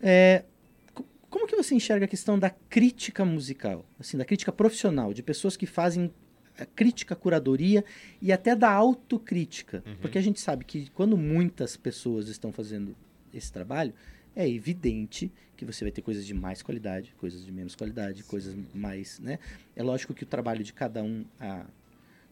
É, 0.01 0.45
co- 0.93 1.05
como 1.31 1.47
que 1.47 1.55
você 1.55 1.75
enxerga 1.75 2.07
a 2.07 2.09
questão 2.09 2.39
da 2.39 2.51
crítica 2.51 3.25
musical, 3.25 3.85
assim, 4.01 4.17
da 4.17 4.25
crítica 4.25 4.51
profissional, 4.53 5.13
de 5.15 5.23
pessoas 5.23 5.57
que 5.57 5.67
fazem 5.67 6.13
a 6.59 6.67
crítica, 6.67 7.17
curadoria 7.17 7.85
e 8.21 8.33
até 8.33 8.55
da 8.55 8.71
autocrítica? 8.71 9.83
Uhum. 9.87 9.97
Porque 10.01 10.19
a 10.19 10.23
gente 10.23 10.41
sabe 10.41 10.65
que 10.65 10.91
quando 10.91 11.17
muitas 11.17 11.77
pessoas 11.77 12.29
estão 12.29 12.53
fazendo 12.53 12.97
esse 13.33 13.53
trabalho, 13.53 13.93
é 14.37 14.49
evidente 14.49 15.31
que 15.57 15.65
você 15.65 15.85
vai 15.85 15.93
ter 15.93 16.03
coisas 16.03 16.27
de 16.27 16.35
mais 16.35 16.63
qualidade, 16.63 17.15
coisas 17.19 17.45
de 17.45 17.53
menos 17.53 17.75
qualidade, 17.75 18.25
coisas 18.25 18.57
mais, 18.75 19.19
né? 19.21 19.39
É 19.77 19.83
lógico 19.83 20.13
que 20.13 20.25
o 20.25 20.27
trabalho 20.27 20.65
de 20.65 20.73
cada 20.73 21.03
um, 21.03 21.25
a, 21.39 21.65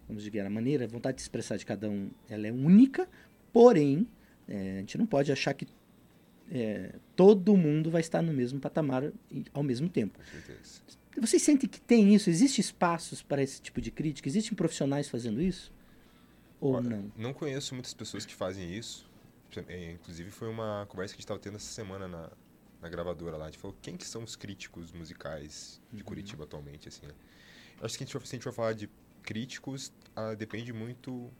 vamos 0.08 0.24
dizer, 0.24 0.40
a 0.40 0.50
maneira, 0.50 0.84
a 0.84 0.88
vontade 0.88 1.16
de 1.16 1.22
expressar 1.22 1.56
de 1.56 1.64
cada 1.64 1.88
um, 1.88 2.10
ela 2.28 2.46
é 2.46 2.52
única, 2.52 3.08
porém, 3.52 4.06
é, 4.48 4.76
a 4.76 4.80
gente 4.80 4.98
não 4.98 5.06
pode 5.06 5.30
achar 5.30 5.54
que 5.54 5.66
é, 6.50 6.94
todo 7.14 7.56
mundo 7.56 7.90
vai 7.90 8.00
estar 8.00 8.20
no 8.20 8.32
mesmo 8.32 8.60
patamar 8.60 9.10
ao 9.54 9.62
mesmo 9.62 9.88
tempo. 9.88 10.18
Vocês 11.20 11.42
sentem 11.42 11.68
que 11.68 11.80
tem 11.80 12.14
isso? 12.14 12.30
Existem 12.30 12.60
espaços 12.60 13.22
para 13.22 13.42
esse 13.42 13.60
tipo 13.60 13.80
de 13.80 13.90
crítica? 13.90 14.28
Existem 14.28 14.54
profissionais 14.54 15.08
fazendo 15.08 15.40
isso? 15.40 15.72
Ou 16.60 16.74
Olha, 16.74 16.88
não? 16.88 17.12
Não 17.16 17.32
conheço 17.32 17.74
muitas 17.74 17.92
pessoas 17.92 18.24
que 18.24 18.34
fazem 18.34 18.72
isso. 18.74 19.10
É, 19.68 19.92
inclusive 19.92 20.30
foi 20.30 20.48
uma 20.48 20.86
conversa 20.88 21.14
que 21.14 21.18
a 21.18 21.20
gente 21.20 21.24
estava 21.24 21.40
tendo 21.40 21.56
essa 21.56 21.70
semana 21.70 22.08
na, 22.08 22.30
na 22.80 22.88
gravadora 22.88 23.36
lá. 23.36 23.44
A 23.44 23.50
gente 23.50 23.58
falou 23.58 23.76
quem 23.82 23.96
que 23.96 24.06
são 24.06 24.22
os 24.22 24.36
críticos 24.36 24.92
musicais 24.92 25.80
de 25.92 25.98
uhum. 25.98 26.04
Curitiba 26.04 26.44
atualmente, 26.44 26.88
assim, 26.88 27.06
né? 27.06 27.14
Acho 27.82 27.98
que 27.98 28.06
se 28.06 28.16
a 28.16 28.20
gente 28.20 28.42
for 28.42 28.52
falar 28.52 28.72
de 28.72 28.88
críticos, 29.22 29.92
ah, 30.16 30.34
depende 30.34 30.72
muito 30.72 31.30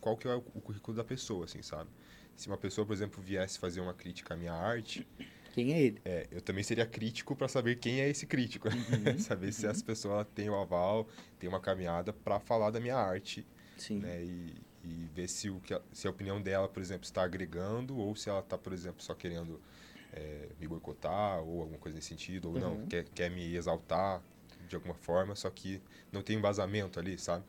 qual 0.00 0.16
que 0.16 0.28
é 0.28 0.34
o, 0.34 0.44
o 0.54 0.60
currículo 0.60 0.96
da 0.96 1.02
pessoa, 1.02 1.46
assim, 1.46 1.62
sabe? 1.62 1.90
Se 2.36 2.46
uma 2.46 2.58
pessoa, 2.58 2.86
por 2.86 2.92
exemplo, 2.92 3.22
viesse 3.22 3.58
fazer 3.58 3.80
uma 3.80 3.94
crítica 3.94 4.34
à 4.34 4.36
minha 4.36 4.52
arte... 4.52 5.06
Quem 5.54 5.72
é 5.72 5.80
ele? 5.82 6.00
É, 6.04 6.26
eu 6.32 6.40
também 6.40 6.64
seria 6.64 6.84
crítico 6.84 7.36
para 7.36 7.46
saber 7.46 7.76
quem 7.76 8.00
é 8.00 8.08
esse 8.08 8.26
crítico. 8.26 8.66
Uhum. 8.68 9.16
saber 9.22 9.46
uhum. 9.46 9.52
se 9.52 9.64
essa 9.64 9.84
pessoa 9.84 10.24
tem 10.24 10.50
o 10.50 10.56
aval, 10.56 11.06
tem 11.38 11.48
uma 11.48 11.60
caminhada 11.60 12.12
para 12.12 12.40
falar 12.40 12.72
da 12.72 12.80
minha 12.80 12.96
arte. 12.96 13.46
Sim. 13.76 14.00
Né? 14.00 14.24
E, 14.24 14.54
e 14.82 15.08
ver 15.14 15.28
se, 15.28 15.48
o 15.48 15.60
que 15.60 15.72
a, 15.72 15.80
se 15.92 16.08
a 16.08 16.10
opinião 16.10 16.42
dela, 16.42 16.68
por 16.68 16.82
exemplo, 16.82 17.04
está 17.04 17.22
agregando 17.22 17.96
ou 17.96 18.16
se 18.16 18.28
ela 18.28 18.40
está, 18.40 18.58
por 18.58 18.72
exemplo, 18.72 19.00
só 19.00 19.14
querendo 19.14 19.60
é, 20.12 20.48
me 20.58 20.66
boicotar 20.66 21.40
ou 21.40 21.60
alguma 21.60 21.78
coisa 21.78 21.94
nesse 21.94 22.08
sentido, 22.08 22.48
ou 22.48 22.54
uhum. 22.54 22.60
não, 22.60 22.86
quer, 22.88 23.04
quer 23.10 23.30
me 23.30 23.54
exaltar 23.54 24.20
de 24.68 24.74
alguma 24.74 24.94
forma, 24.94 25.36
só 25.36 25.48
que 25.50 25.80
não 26.10 26.20
tem 26.20 26.36
embasamento 26.36 26.98
ali, 26.98 27.16
sabe? 27.16 27.44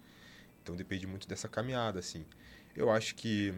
Então 0.61 0.75
depende 0.75 1.07
muito 1.07 1.27
dessa 1.27 1.49
caminhada, 1.49 1.97
assim. 1.97 2.23
Eu 2.75 2.91
acho 2.91 3.15
que 3.15 3.51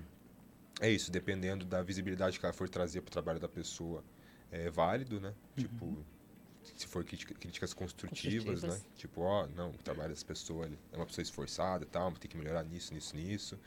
é 0.80 0.90
isso, 0.90 1.12
dependendo 1.12 1.66
da 1.66 1.84
visibilidade 1.84 2.40
que 2.40 2.46
ela 2.46 2.54
for 2.54 2.70
trazer 2.70 3.02
para 3.02 3.10
o 3.10 3.12
trabalho 3.12 3.42
da 3.42 3.50
pessoa, 3.50 4.02
é 4.52 4.70
válido, 4.70 5.20
né? 5.20 5.30
Uhum. 5.30 5.64
Tipo, 5.64 6.06
se 6.76 6.88
for 6.88 7.04
crítica, 7.04 7.34
críticas 7.34 7.74
construtivas, 7.74 8.44
construtivas, 8.46 8.82
né? 8.82 8.90
Tipo, 8.96 9.22
ó, 9.22 9.48
não, 9.48 9.72
o 9.72 9.78
trabalho 9.78 10.10
dessa 10.10 10.26
pessoa 10.26 10.70
é 10.92 10.98
uma 10.98 11.06
pessoa 11.06 11.24
esforçada 11.24 11.84
e 11.84 11.88
tal, 11.88 12.12
tem 12.14 12.30
que 12.30 12.38
melhorar 12.38 12.64
nisso, 12.64 12.94
nisso, 12.94 13.16
nisso. 13.16 13.60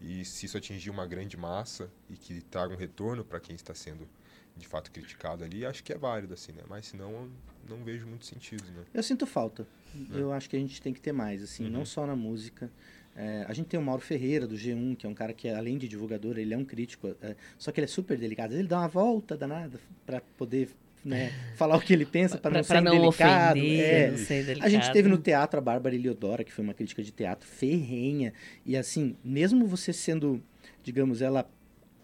E 0.00 0.24
se 0.24 0.46
isso 0.46 0.56
atingir 0.56 0.90
uma 0.90 1.06
grande 1.06 1.36
massa 1.36 1.90
e 2.08 2.16
que 2.16 2.40
traga 2.42 2.74
um 2.74 2.76
retorno 2.76 3.24
para 3.24 3.38
quem 3.38 3.54
está 3.54 3.74
sendo 3.74 4.08
de 4.56 4.66
fato 4.66 4.90
criticado 4.90 5.44
ali, 5.44 5.64
acho 5.64 5.82
que 5.82 5.92
é 5.92 5.98
válido, 5.98 6.34
assim, 6.34 6.52
né? 6.52 6.62
Mas 6.68 6.86
senão 6.86 7.30
não 7.68 7.84
vejo 7.84 8.06
muito 8.06 8.26
sentido, 8.26 8.64
né? 8.72 8.84
Eu 8.92 9.02
sinto 9.02 9.26
falta. 9.26 9.66
É. 10.12 10.20
Eu 10.20 10.32
acho 10.32 10.48
que 10.48 10.56
a 10.56 10.58
gente 10.58 10.80
tem 10.80 10.92
que 10.92 11.00
ter 11.00 11.12
mais, 11.12 11.42
assim, 11.42 11.64
uhum. 11.64 11.70
não 11.70 11.84
só 11.84 12.06
na 12.06 12.16
música. 12.16 12.70
É, 13.16 13.44
a 13.48 13.52
gente 13.52 13.66
tem 13.66 13.78
o 13.78 13.82
Mauro 13.82 14.00
Ferreira, 14.00 14.46
do 14.46 14.54
G1, 14.54 14.96
que 14.96 15.06
é 15.06 15.08
um 15.08 15.14
cara 15.14 15.32
que, 15.32 15.48
além 15.48 15.76
de 15.76 15.88
divulgador, 15.88 16.38
ele 16.38 16.54
é 16.54 16.56
um 16.56 16.64
crítico, 16.64 17.14
é, 17.20 17.34
só 17.58 17.70
que 17.72 17.80
ele 17.80 17.86
é 17.86 17.88
super 17.88 18.16
delicado. 18.16 18.54
Ele 18.54 18.68
dá 18.68 18.78
uma 18.78 18.88
volta 18.88 19.36
danada 19.36 19.78
para 20.06 20.20
poder 20.36 20.70
né, 21.04 21.32
falar 21.56 21.76
o 21.76 21.80
que 21.80 21.92
ele 21.92 22.06
pensa 22.06 22.38
para 22.38 22.50
não 22.50 22.62
ser 22.62 22.80
não 22.80 22.92
delicado. 22.92 23.58
Ofender, 23.58 23.94
é. 23.94 24.10
não 24.10 24.18
ser 24.18 24.44
delicado. 24.44 24.66
A 24.66 24.70
gente 24.70 24.92
teve 24.92 25.08
no 25.08 25.18
teatro 25.18 25.58
a 25.58 25.60
Bárbara 25.60 25.94
Eliodora, 25.94 26.44
que 26.44 26.52
foi 26.52 26.64
uma 26.64 26.74
crítica 26.74 27.02
de 27.02 27.10
teatro 27.10 27.46
ferrenha. 27.46 28.32
E 28.64 28.76
assim, 28.76 29.16
mesmo 29.24 29.66
você 29.66 29.92
sendo, 29.92 30.42
digamos, 30.82 31.20
ela 31.20 31.48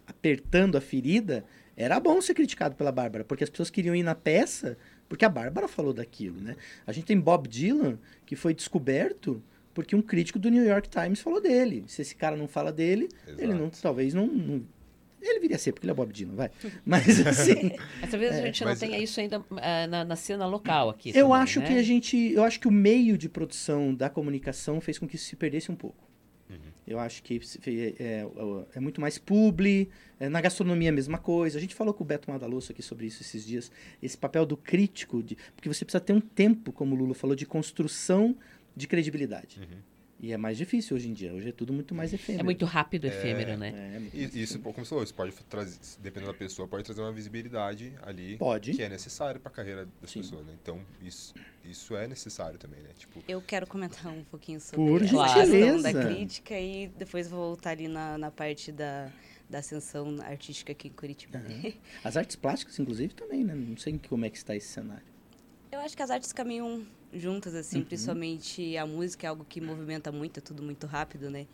apertando 0.07 0.77
a 0.77 0.81
ferida, 0.81 1.45
era 1.77 1.99
bom 1.99 2.21
ser 2.21 2.35
criticado 2.35 2.75
pela 2.75 2.93
Bárbara, 2.93 3.25
porque 3.25 3.45
as 3.45 3.51
pessoas 3.51 3.71
queriam 3.71 3.95
ir 3.95 4.03
na 4.03 4.15
peça 4.15 4.77
porque 5.09 5.25
a 5.25 5.29
Bárbara 5.29 5.69
falou 5.69 5.93
daquilo, 5.93 6.41
né? 6.41 6.57
A 6.87 6.93
gente 6.93 7.05
tem 7.05 7.19
Bob 7.19 7.49
Dylan, 7.49 7.99
que 8.25 8.35
foi 8.35 8.53
descoberto 8.53 9.43
porque 9.77 9.95
um 9.95 10.01
crítico 10.01 10.39
do 10.39 10.49
New 10.49 10.65
York 10.65 10.89
Times 10.89 11.21
falou 11.21 11.39
dele. 11.39 11.85
Se 11.87 12.01
esse 12.01 12.17
cara 12.17 12.35
não 12.35 12.49
fala 12.49 12.73
dele, 12.73 13.11
Exato. 13.27 13.43
ele 13.43 13.53
não, 13.53 13.69
talvez 13.69 14.15
não, 14.15 14.27
não, 14.27 14.65
ele 15.21 15.39
viria 15.39 15.57
a 15.57 15.59
ser, 15.59 15.73
porque 15.73 15.85
ele 15.85 15.91
é 15.91 15.95
Bob 15.95 16.11
Dylan, 16.11 16.35
vai. 16.35 16.51
Mas 16.83 17.27
assim. 17.27 17.73
Talvez 18.11 18.35
é, 18.35 18.41
a 18.41 18.47
gente 18.47 18.65
não 18.65 18.75
tenha 18.75 18.99
isso 18.99 19.21
ainda 19.21 19.39
uh, 19.39 19.55
na, 19.91 20.03
na, 20.03 20.17
cena 20.17 20.47
local 20.47 20.89
aqui. 20.89 21.11
Eu 21.11 21.27
também, 21.27 21.43
acho 21.43 21.61
né? 21.61 21.67
que 21.67 21.73
a 21.75 21.83
gente. 21.83 22.17
Eu 22.17 22.43
acho 22.43 22.59
que 22.59 22.67
o 22.67 22.73
meio 22.73 23.19
de 23.19 23.29
produção 23.29 23.95
da 23.95 24.09
comunicação 24.09 24.81
fez 24.81 24.99
com 24.99 25.07
que 25.07 25.17
isso 25.17 25.27
se 25.27 25.37
perdesse 25.37 25.71
um 25.71 25.77
pouco. 25.77 26.09
Uhum. 26.49 26.57
Eu 26.87 26.99
acho 26.99 27.23
que 27.23 27.39
é, 27.67 27.95
é, 27.99 28.27
é 28.77 28.81
muito 28.81 28.99
mais 28.99 29.19
publi. 29.19 29.91
É, 30.19 30.31
na 30.31 30.41
gastronomia 30.41 30.89
a 30.89 30.93
mesma 30.93 31.19
coisa. 31.19 31.59
A 31.59 31.61
gente 31.61 31.75
falou 31.75 31.93
com 31.93 32.03
o 32.03 32.07
Beto 32.07 32.31
Madalosso 32.31 32.73
aqui 32.73 32.81
sobre 32.83 33.05
isso 33.05 33.23
esses 33.23 33.45
dias. 33.45 33.71
Esse 34.03 34.17
papel 34.17 34.47
do 34.47 34.57
crítico, 34.57 35.23
de, 35.23 35.37
porque 35.55 35.69
você 35.69 35.85
precisa 35.85 36.01
ter 36.01 36.15
um 36.15 36.21
tempo, 36.21 36.73
como 36.73 36.95
o 36.95 36.99
Lula 36.99 37.15
falou, 37.15 37.37
de 37.37 37.45
construção 37.45 38.35
de 38.77 38.87
credibilidade. 38.87 39.59
Uhum. 39.59 39.79
E 40.19 40.33
é 40.33 40.37
mais 40.37 40.57
difícil 40.57 40.97
hoje 40.97 41.09
em 41.09 41.13
dia. 41.13 41.33
Hoje 41.33 41.51
é 41.51 41.53
tudo 41.53 41.73
muito 41.73 41.95
mais 41.95 42.13
efêmero. 42.13 42.41
É 42.41 42.45
muito 42.45 42.65
rápido, 42.65 43.05
efêmero, 43.05 43.51
é, 43.51 43.57
né? 43.57 44.01
É, 44.15 44.17
e, 44.17 44.43
isso, 44.43 44.59
como 44.61 44.85
você 44.85 44.89
falou, 44.89 45.05
isso 45.05 45.15
pode 45.15 45.33
trazer, 45.49 45.79
dependendo 46.01 46.33
da 46.33 46.39
pessoa, 46.39 46.67
pode 46.67 46.85
trazer 46.85 47.03
uma 47.03 47.13
visibilidade 47.13 47.93
ali 48.03 48.39
pode. 48.39 48.73
que 48.73 48.83
é 48.83 48.89
necessário 48.89 49.39
para 49.39 49.53
a 49.53 49.55
carreira 49.55 49.87
das 50.01 50.11
Sim. 50.11 50.21
pessoas, 50.21 50.47
né? 50.47 50.55
Então, 50.63 50.81
isso, 51.03 51.35
isso 51.63 51.95
é 51.95 52.09
necessário 52.09 52.59
também, 52.59 52.81
né? 52.81 52.91
Tipo... 52.97 53.23
Eu 53.29 53.43
quero 53.43 53.67
comentar 53.67 54.11
um 54.11 54.25
pouquinho 54.25 54.59
sobre 54.59 54.87
Por 54.87 55.03
a 55.21 55.35
questão 55.35 55.83
da 55.83 55.93
crítica 55.93 56.59
e 56.59 56.89
depois 56.89 57.29
vou 57.29 57.49
voltar 57.49 57.71
ali 57.71 57.87
na, 57.87 58.17
na 58.17 58.31
parte 58.31 58.73
da, 58.73 59.13
da 59.51 59.59
ascensão 59.59 60.17
artística 60.23 60.73
aqui 60.73 60.89
em 60.89 60.93
Curitiba. 60.93 61.43
Uhum. 61.47 61.73
As 62.03 62.17
artes 62.17 62.37
plásticas, 62.37 62.79
inclusive, 62.79 63.13
também, 63.13 63.45
né? 63.45 63.55
Não 63.55 63.77
sei 63.77 64.01
como 64.09 64.25
é 64.25 64.31
que 64.31 64.39
está 64.39 64.57
esse 64.57 64.69
cenário. 64.69 65.16
Acho 65.87 65.97
que 65.97 66.03
as 66.03 66.11
artes 66.11 66.33
caminham 66.33 66.85
juntas, 67.15 67.55
assim, 67.55 67.79
uhum. 67.79 67.85
principalmente 67.85 68.77
a 68.77 68.85
música 68.85 69.25
é 69.25 69.31
algo 69.31 69.45
que 69.49 69.61
movimenta 69.61 70.11
muito, 70.11 70.39
é 70.39 70.41
tudo 70.41 70.61
muito 70.61 70.85
rápido, 70.85 71.31
né? 71.31 71.47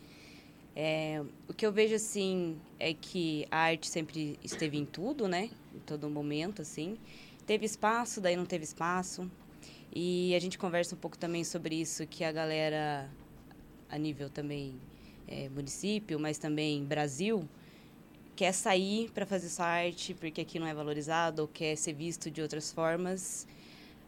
É, 0.74 1.22
o 1.46 1.52
que 1.52 1.66
eu 1.66 1.70
vejo, 1.70 1.94
assim, 1.94 2.56
é 2.80 2.94
que 2.94 3.46
a 3.50 3.58
arte 3.58 3.86
sempre 3.86 4.38
esteve 4.42 4.78
em 4.78 4.86
tudo, 4.86 5.28
né? 5.28 5.50
Em 5.74 5.80
todo 5.80 6.08
momento, 6.08 6.62
assim. 6.62 6.96
Teve 7.46 7.66
espaço, 7.66 8.22
daí 8.22 8.34
não 8.34 8.46
teve 8.46 8.64
espaço. 8.64 9.30
E 9.94 10.34
a 10.34 10.38
gente 10.38 10.56
conversa 10.56 10.94
um 10.94 10.98
pouco 10.98 11.18
também 11.18 11.44
sobre 11.44 11.74
isso, 11.74 12.06
que 12.06 12.24
a 12.24 12.32
galera, 12.32 13.10
a 13.86 13.98
nível 13.98 14.30
também 14.30 14.80
é, 15.28 15.50
município, 15.50 16.18
mas 16.18 16.38
também 16.38 16.82
Brasil, 16.86 17.46
quer 18.34 18.52
sair 18.52 19.10
para 19.10 19.26
fazer 19.26 19.50
sua 19.50 19.66
arte 19.66 20.14
porque 20.14 20.40
aqui 20.40 20.58
não 20.58 20.66
é 20.66 20.72
valorizado 20.72 21.42
ou 21.42 21.48
quer 21.48 21.76
ser 21.76 21.92
visto 21.92 22.30
de 22.30 22.40
outras 22.40 22.72
formas. 22.72 23.46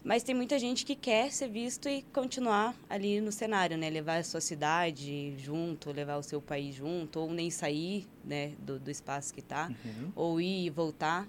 Mas 0.05 0.23
tem 0.23 0.35
muita 0.35 0.59
gente 0.59 0.85
que 0.85 0.95
quer 0.95 1.33
ser 1.33 1.49
visto 1.49 1.89
e 1.89 2.03
continuar 2.03 2.77
ali 2.91 3.23
no 3.23 3.33
cenário, 3.33 3.79
né? 3.79 3.89
Levar 3.89 4.19
a 4.19 4.23
sua 4.23 4.41
cidade 4.41 5.35
junto, 5.39 5.91
levar 5.91 6.19
o 6.19 6.23
seu 6.23 6.43
país 6.43 6.75
junto, 6.75 7.21
ou 7.21 7.33
nem 7.33 7.51
sair 7.51 8.07
né, 8.23 8.53
do, 8.59 8.79
do 8.79 8.91
espaço 8.91 9.33
que 9.33 9.41
está, 9.41 9.69
uhum. 9.69 10.13
ou 10.15 10.41
ir 10.43 10.67
e 10.67 10.71
voltar. 10.71 11.27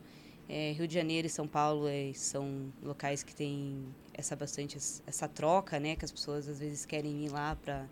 É, 0.49 0.73
Rio 0.73 0.87
de 0.89 0.93
Janeiro 0.93 1.25
e 1.25 1.29
São 1.29 1.47
Paulo 1.47 1.87
é, 1.87 2.11
são 2.13 2.71
locais 2.83 3.23
que 3.23 3.33
têm 3.33 3.85
essa 4.13 4.35
bastante 4.35 4.77
essa 5.07 5.27
troca, 5.29 5.79
né? 5.79 5.95
Que 5.95 6.03
as 6.03 6.11
pessoas 6.11 6.49
às 6.49 6.59
vezes 6.59 6.85
querem 6.85 7.25
ir 7.25 7.29
lá 7.29 7.55
para 7.55 7.87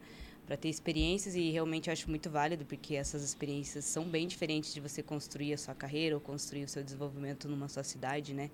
para 0.46 0.58
ter 0.58 0.68
experiências 0.68 1.36
e 1.36 1.52
realmente 1.52 1.88
eu 1.88 1.94
acho 1.94 2.10
muito 2.10 2.30
válido 2.30 2.66
porque 2.66 2.96
essas 2.96 3.24
experiências 3.24 3.86
são 3.86 4.04
bem 4.04 4.28
diferentes 4.28 4.74
de 4.74 4.82
você 4.82 5.02
construir 5.02 5.54
a 5.54 5.58
sua 5.58 5.74
carreira 5.74 6.16
ou 6.16 6.20
construir 6.20 6.66
o 6.66 6.68
seu 6.68 6.84
desenvolvimento 6.84 7.48
numa 7.48 7.70
sua 7.70 7.84
cidade, 7.84 8.34
né? 8.34 8.52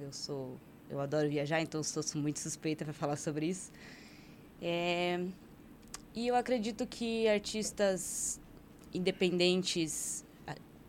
Eu 0.00 0.12
sou 0.12 0.58
eu 0.88 1.00
adoro 1.00 1.28
viajar, 1.28 1.60
então 1.60 1.82
sou 1.82 2.02
muito 2.14 2.38
suspeita 2.38 2.84
para 2.84 2.94
falar 2.94 3.16
sobre 3.16 3.46
isso. 3.46 3.70
É, 4.60 5.20
e 6.14 6.28
eu 6.28 6.34
acredito 6.34 6.86
que 6.86 7.28
artistas 7.28 8.40
independentes, 8.94 10.24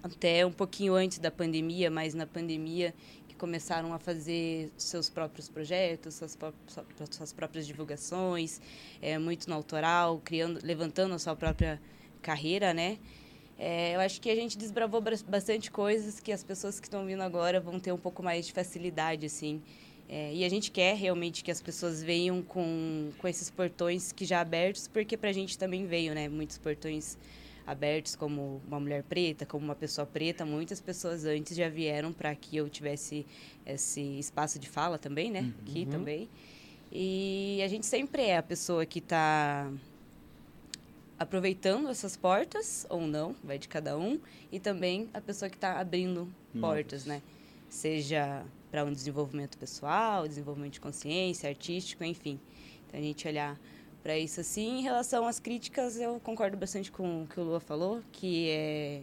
até 0.01 0.45
um 0.45 0.51
pouquinho 0.51 0.93
antes 0.93 1.19
da 1.19 1.29
pandemia, 1.29 1.91
mas 1.91 2.13
na 2.13 2.25
pandemia, 2.25 2.93
que 3.27 3.36
começaram 3.36 3.93
a 3.93 3.99
fazer 3.99 4.71
seus 4.77 5.10
próprios 5.10 5.49
projetos, 5.49 6.15
suas, 6.15 6.38
suas 7.12 7.33
próprias 7.33 7.67
divulgações, 7.67 8.62
é, 9.01 9.17
muito 9.17 9.49
no 9.49 9.55
autoral, 9.55 10.21
criando, 10.23 10.60
levantando 10.63 11.13
a 11.13 11.19
sua 11.19 11.36
própria 11.36 11.81
carreira, 12.21 12.73
né? 12.73 12.97
É, 13.60 13.95
eu 13.95 13.99
acho 13.99 14.21
que 14.21 14.29
a 14.29 14.36
gente 14.36 14.55
desbravou 14.57 15.01
bastante 15.27 15.71
coisas 15.71 16.19
que 16.19 16.31
as 16.31 16.43
pessoas 16.43 16.79
que 16.79 16.86
estão 16.86 17.05
vindo 17.05 17.23
agora 17.23 17.60
vão 17.60 17.79
ter 17.79 17.91
um 17.91 17.97
pouco 17.97 18.21
mais 18.21 18.45
de 18.45 18.53
facilidade, 18.53 19.25
assim. 19.25 19.62
É, 20.09 20.33
e 20.33 20.45
a 20.45 20.49
gente 20.49 20.71
quer 20.71 20.95
realmente 20.95 21.43
que 21.43 21.51
as 21.51 21.61
pessoas 21.61 22.01
venham 22.01 22.41
com, 22.41 23.09
com 23.17 23.27
esses 23.27 23.49
portões 23.49 24.11
que 24.11 24.23
já 24.23 24.39
abertos, 24.39 24.87
porque 24.87 25.17
para 25.17 25.29
a 25.29 25.33
gente 25.33 25.57
também 25.57 25.85
veio, 25.85 26.13
né? 26.13 26.29
Muitos 26.29 26.57
portões 26.57 27.17
abertos 27.65 28.15
como 28.15 28.61
uma 28.65 28.79
mulher 28.79 29.03
preta, 29.03 29.45
como 29.45 29.65
uma 29.65 29.75
pessoa 29.75 30.07
preta. 30.07 30.45
Muitas 30.45 30.79
pessoas 30.79 31.25
antes 31.25 31.57
já 31.57 31.67
vieram 31.67 32.13
para 32.13 32.33
que 32.33 32.55
eu 32.55 32.69
tivesse 32.69 33.25
esse 33.65 34.01
espaço 34.17 34.57
de 34.57 34.69
fala 34.69 34.97
também, 34.97 35.29
né? 35.29 35.41
Uhum. 35.41 35.53
Aqui 35.61 35.85
também. 35.85 36.29
E 36.89 37.59
a 37.61 37.67
gente 37.67 37.85
sempre 37.85 38.23
é 38.23 38.37
a 38.37 38.43
pessoa 38.43 38.85
que 38.85 38.99
está 38.99 39.69
aproveitando 41.19 41.89
essas 41.89 42.15
portas, 42.15 42.85
ou 42.89 43.01
não, 43.01 43.35
vai 43.43 43.57
de 43.57 43.67
cada 43.67 43.97
um, 43.97 44.19
e 44.51 44.59
também 44.59 45.09
a 45.13 45.19
pessoa 45.19 45.49
que 45.49 45.57
está 45.57 45.79
abrindo 45.79 46.31
portas, 46.61 47.05
né? 47.05 47.21
seja 47.69 48.43
para 48.69 48.84
um 48.84 48.91
desenvolvimento 48.91 49.58
pessoal, 49.58 50.27
desenvolvimento 50.27 50.73
de 50.73 50.82
consciência, 50.82 51.49
artístico, 51.49 52.03
enfim. 52.03 52.39
Então 52.88 52.99
a 52.99 53.03
gente 53.03 53.27
olhar 53.27 53.58
para 54.03 54.17
isso 54.17 54.39
assim. 54.39 54.80
Em 54.80 54.82
relação 54.82 55.27
às 55.27 55.39
críticas, 55.39 55.97
eu 55.99 56.19
concordo 56.19 56.58
bastante 56.58 56.91
com 56.91 57.23
o 57.23 57.27
que 57.27 57.39
o 57.39 57.43
Lua 57.43 57.60
falou, 57.60 58.01
que 58.12 58.49
é 58.49 59.01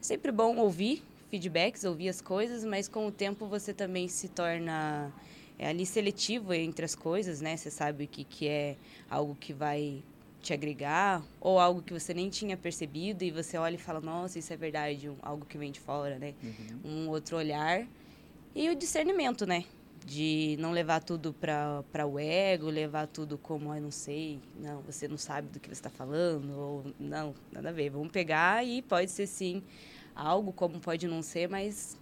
sempre 0.00 0.30
bom 0.32 0.56
ouvir 0.56 1.02
feedbacks, 1.30 1.84
ouvir 1.84 2.08
as 2.08 2.20
coisas, 2.20 2.64
mas 2.64 2.88
com 2.88 3.06
o 3.06 3.12
tempo 3.12 3.46
você 3.46 3.72
também 3.74 4.08
se 4.08 4.28
torna 4.28 5.12
é, 5.58 5.68
ali 5.68 5.84
seletivo 5.84 6.52
entre 6.54 6.84
as 6.84 6.94
coisas, 6.94 7.40
né? 7.40 7.56
Você 7.56 7.70
sabe 7.70 8.04
o 8.04 8.08
que, 8.08 8.24
que 8.24 8.48
é 8.48 8.76
algo 9.10 9.34
que 9.34 9.52
vai 9.52 10.02
te 10.42 10.52
agregar 10.52 11.24
ou 11.40 11.58
algo 11.58 11.82
que 11.82 11.92
você 11.92 12.14
nem 12.14 12.30
tinha 12.30 12.56
percebido 12.56 13.24
e 13.24 13.30
você 13.30 13.58
olha 13.58 13.74
e 13.74 13.78
fala, 13.78 14.00
nossa, 14.00 14.38
isso 14.38 14.52
é 14.52 14.56
verdade, 14.56 15.10
algo 15.22 15.44
que 15.44 15.58
vem 15.58 15.72
de 15.72 15.80
fora, 15.80 16.18
né? 16.18 16.34
Uhum. 16.42 16.90
Um 16.90 17.08
outro 17.08 17.36
olhar. 17.36 17.86
E 18.56 18.70
o 18.70 18.74
discernimento, 18.74 19.44
né? 19.44 19.66
de 20.06 20.56
não 20.60 20.70
levar 20.70 21.02
tudo 21.02 21.34
para 21.34 22.06
o 22.06 22.16
ego, 22.16 22.70
levar 22.70 23.08
tudo 23.08 23.36
como, 23.36 23.74
eu 23.74 23.82
não 23.82 23.90
sei, 23.90 24.38
não, 24.56 24.80
você 24.82 25.08
não 25.08 25.18
sabe 25.18 25.48
do 25.48 25.58
que 25.58 25.66
você 25.66 25.72
está 25.72 25.90
falando, 25.90 26.56
ou 26.56 26.84
não, 26.98 27.34
nada 27.50 27.70
a 27.70 27.72
ver. 27.72 27.90
Vamos 27.90 28.12
pegar 28.12 28.64
e 28.64 28.82
pode 28.82 29.10
ser 29.10 29.26
sim 29.26 29.64
algo, 30.14 30.52
como 30.52 30.78
pode 30.78 31.08
não 31.08 31.22
ser, 31.22 31.48
mas 31.48 31.98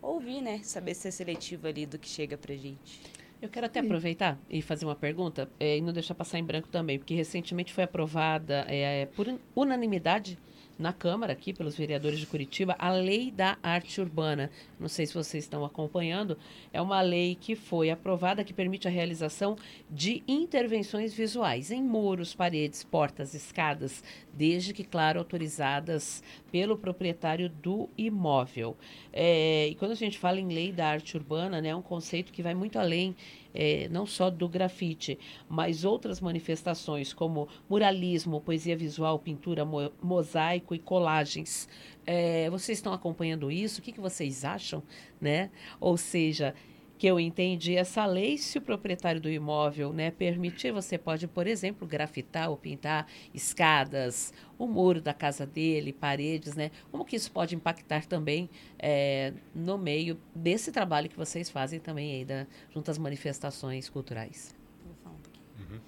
ouvir, 0.00 0.40
né? 0.40 0.60
Saber 0.62 0.94
ser 0.94 1.12
seletivo 1.12 1.66
ali 1.68 1.84
do 1.84 1.98
que 1.98 2.08
chega 2.08 2.38
para 2.38 2.56
gente. 2.56 3.02
Eu 3.42 3.50
quero 3.50 3.66
até 3.66 3.80
aproveitar 3.80 4.38
e 4.48 4.62
fazer 4.62 4.86
uma 4.86 4.96
pergunta, 4.96 5.46
é, 5.60 5.76
e 5.76 5.82
não 5.82 5.92
deixar 5.92 6.14
passar 6.14 6.38
em 6.38 6.44
branco 6.44 6.68
também, 6.68 6.98
porque 6.98 7.14
recentemente 7.14 7.70
foi 7.70 7.84
aprovada 7.84 8.64
é, 8.66 9.04
por 9.14 9.26
unanimidade 9.54 10.38
na 10.82 10.92
Câmara, 10.92 11.32
aqui 11.32 11.52
pelos 11.52 11.76
vereadores 11.76 12.18
de 12.18 12.26
Curitiba, 12.26 12.74
a 12.78 12.90
Lei 12.90 13.30
da 13.30 13.56
Arte 13.62 14.00
Urbana. 14.00 14.50
Não 14.78 14.88
sei 14.88 15.06
se 15.06 15.14
vocês 15.14 15.44
estão 15.44 15.64
acompanhando, 15.64 16.36
é 16.72 16.82
uma 16.82 17.00
lei 17.00 17.36
que 17.40 17.54
foi 17.54 17.88
aprovada 17.88 18.42
que 18.42 18.52
permite 18.52 18.88
a 18.88 18.90
realização 18.90 19.56
de 19.88 20.22
intervenções 20.26 21.14
visuais 21.14 21.70
em 21.70 21.82
muros, 21.82 22.34
paredes, 22.34 22.82
portas, 22.82 23.32
escadas, 23.32 24.02
desde 24.34 24.74
que, 24.74 24.82
claro, 24.82 25.20
autorizadas 25.20 26.22
pelo 26.50 26.76
proprietário 26.76 27.48
do 27.48 27.88
imóvel. 27.96 28.76
É, 29.12 29.68
e 29.68 29.74
quando 29.76 29.92
a 29.92 29.96
gente 29.96 30.18
fala 30.18 30.40
em 30.40 30.48
lei 30.48 30.72
da 30.72 30.88
arte 30.88 31.16
urbana, 31.16 31.60
né, 31.60 31.68
é 31.68 31.76
um 31.76 31.82
conceito 31.82 32.32
que 32.32 32.42
vai 32.42 32.54
muito 32.54 32.78
além 32.78 33.14
é, 33.54 33.88
não 33.90 34.06
só 34.06 34.30
do 34.30 34.48
grafite, 34.48 35.18
mas 35.48 35.84
outras 35.84 36.20
manifestações 36.20 37.12
como 37.12 37.48
muralismo, 37.68 38.40
poesia 38.40 38.76
visual, 38.76 39.18
pintura, 39.18 39.64
mo 39.64 39.90
mosaico 40.02 40.74
e 40.74 40.78
colagens. 40.78 41.68
É, 42.06 42.50
vocês 42.50 42.78
estão 42.78 42.92
acompanhando 42.92 43.50
isso? 43.50 43.80
O 43.80 43.82
que, 43.82 43.92
que 43.92 44.00
vocês 44.00 44.44
acham? 44.44 44.82
Né? 45.20 45.50
Ou 45.80 45.96
seja, 45.96 46.54
que 47.02 47.08
eu 47.08 47.18
entendi 47.18 47.74
essa 47.74 48.06
lei, 48.06 48.38
se 48.38 48.58
o 48.58 48.60
proprietário 48.60 49.20
do 49.20 49.28
imóvel 49.28 49.92
né, 49.92 50.12
permitir, 50.12 50.70
você 50.70 50.96
pode, 50.96 51.26
por 51.26 51.48
exemplo, 51.48 51.84
grafitar 51.84 52.48
ou 52.48 52.56
pintar 52.56 53.08
escadas, 53.34 54.32
o 54.56 54.68
muro 54.68 55.00
da 55.00 55.12
casa 55.12 55.44
dele, 55.44 55.92
paredes, 55.92 56.54
né? 56.54 56.70
Como 56.92 57.04
que 57.04 57.16
isso 57.16 57.32
pode 57.32 57.56
impactar 57.56 58.06
também 58.06 58.48
é, 58.78 59.32
no 59.52 59.76
meio 59.76 60.16
desse 60.32 60.70
trabalho 60.70 61.08
que 61.08 61.16
vocês 61.16 61.50
fazem 61.50 61.80
também 61.80 62.18
aí, 62.18 62.24
da, 62.24 62.46
junto 62.72 62.88
às 62.88 62.98
manifestações 62.98 63.88
culturais? 63.88 64.54
Vou 64.86 64.94
falar 65.02 65.16
um 65.16 65.18
pouquinho. 65.18 65.72
Uhum. 65.72 65.80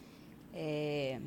É, 0.52 1.20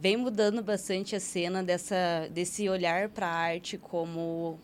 vem 0.00 0.16
mudando 0.16 0.64
bastante 0.64 1.14
a 1.14 1.20
cena 1.20 1.62
dessa, 1.62 2.28
desse 2.32 2.68
olhar 2.68 3.08
para 3.08 3.28
a 3.28 3.32
arte 3.32 3.78
como 3.78 4.58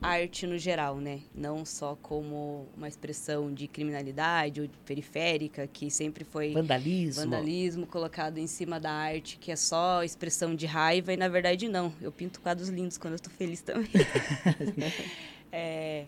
arte 0.00 0.46
no 0.46 0.56
geral, 0.56 0.96
né? 0.96 1.20
Não 1.34 1.64
só 1.64 1.96
como 2.00 2.68
uma 2.76 2.88
expressão 2.88 3.52
de 3.52 3.68
criminalidade 3.68 4.60
ou 4.60 4.66
de 4.66 4.76
periférica, 4.78 5.66
que 5.66 5.90
sempre 5.90 6.24
foi 6.24 6.52
vandalismo, 6.52 7.22
vandalismo 7.22 7.86
colocado 7.86 8.38
em 8.38 8.46
cima 8.46 8.80
da 8.80 8.90
arte, 8.90 9.36
que 9.38 9.52
é 9.52 9.56
só 9.56 10.02
expressão 10.02 10.54
de 10.54 10.66
raiva 10.66 11.12
e 11.12 11.16
na 11.16 11.28
verdade 11.28 11.68
não. 11.68 11.92
Eu 12.00 12.10
pinto 12.10 12.40
quadros 12.40 12.68
lindos 12.68 12.96
quando 12.96 13.12
eu 13.12 13.16
estou 13.16 13.32
feliz 13.32 13.60
também. 13.60 13.90
é, 15.52 16.06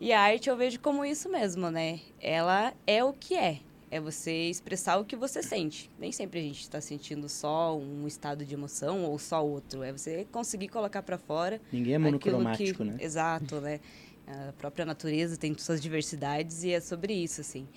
e 0.00 0.12
a 0.12 0.20
arte 0.20 0.48
eu 0.48 0.56
vejo 0.56 0.80
como 0.80 1.04
isso 1.04 1.28
mesmo, 1.28 1.70
né? 1.70 2.00
Ela 2.20 2.72
é 2.86 3.04
o 3.04 3.12
que 3.12 3.34
é. 3.34 3.60
É 3.94 4.00
você 4.00 4.50
expressar 4.50 4.96
o 4.98 5.04
que 5.04 5.14
você 5.14 5.40
sente. 5.40 5.88
Nem 6.00 6.10
sempre 6.10 6.40
a 6.40 6.42
gente 6.42 6.62
está 6.62 6.80
sentindo 6.80 7.28
só 7.28 7.78
um 7.78 8.08
estado 8.08 8.44
de 8.44 8.52
emoção 8.52 9.04
ou 9.04 9.16
só 9.20 9.46
outro. 9.46 9.84
É 9.84 9.92
você 9.92 10.26
conseguir 10.32 10.66
colocar 10.66 11.00
para 11.00 11.16
fora. 11.16 11.60
Ninguém 11.70 11.94
é 11.94 11.98
monocromático, 11.98 12.78
que... 12.78 12.90
né? 12.90 12.96
Exato, 12.98 13.60
né? 13.60 13.78
A 14.26 14.52
própria 14.58 14.84
natureza 14.84 15.36
tem 15.36 15.56
suas 15.56 15.80
diversidades 15.80 16.64
e 16.64 16.72
é 16.72 16.80
sobre 16.80 17.14
isso, 17.14 17.40
assim. 17.40 17.68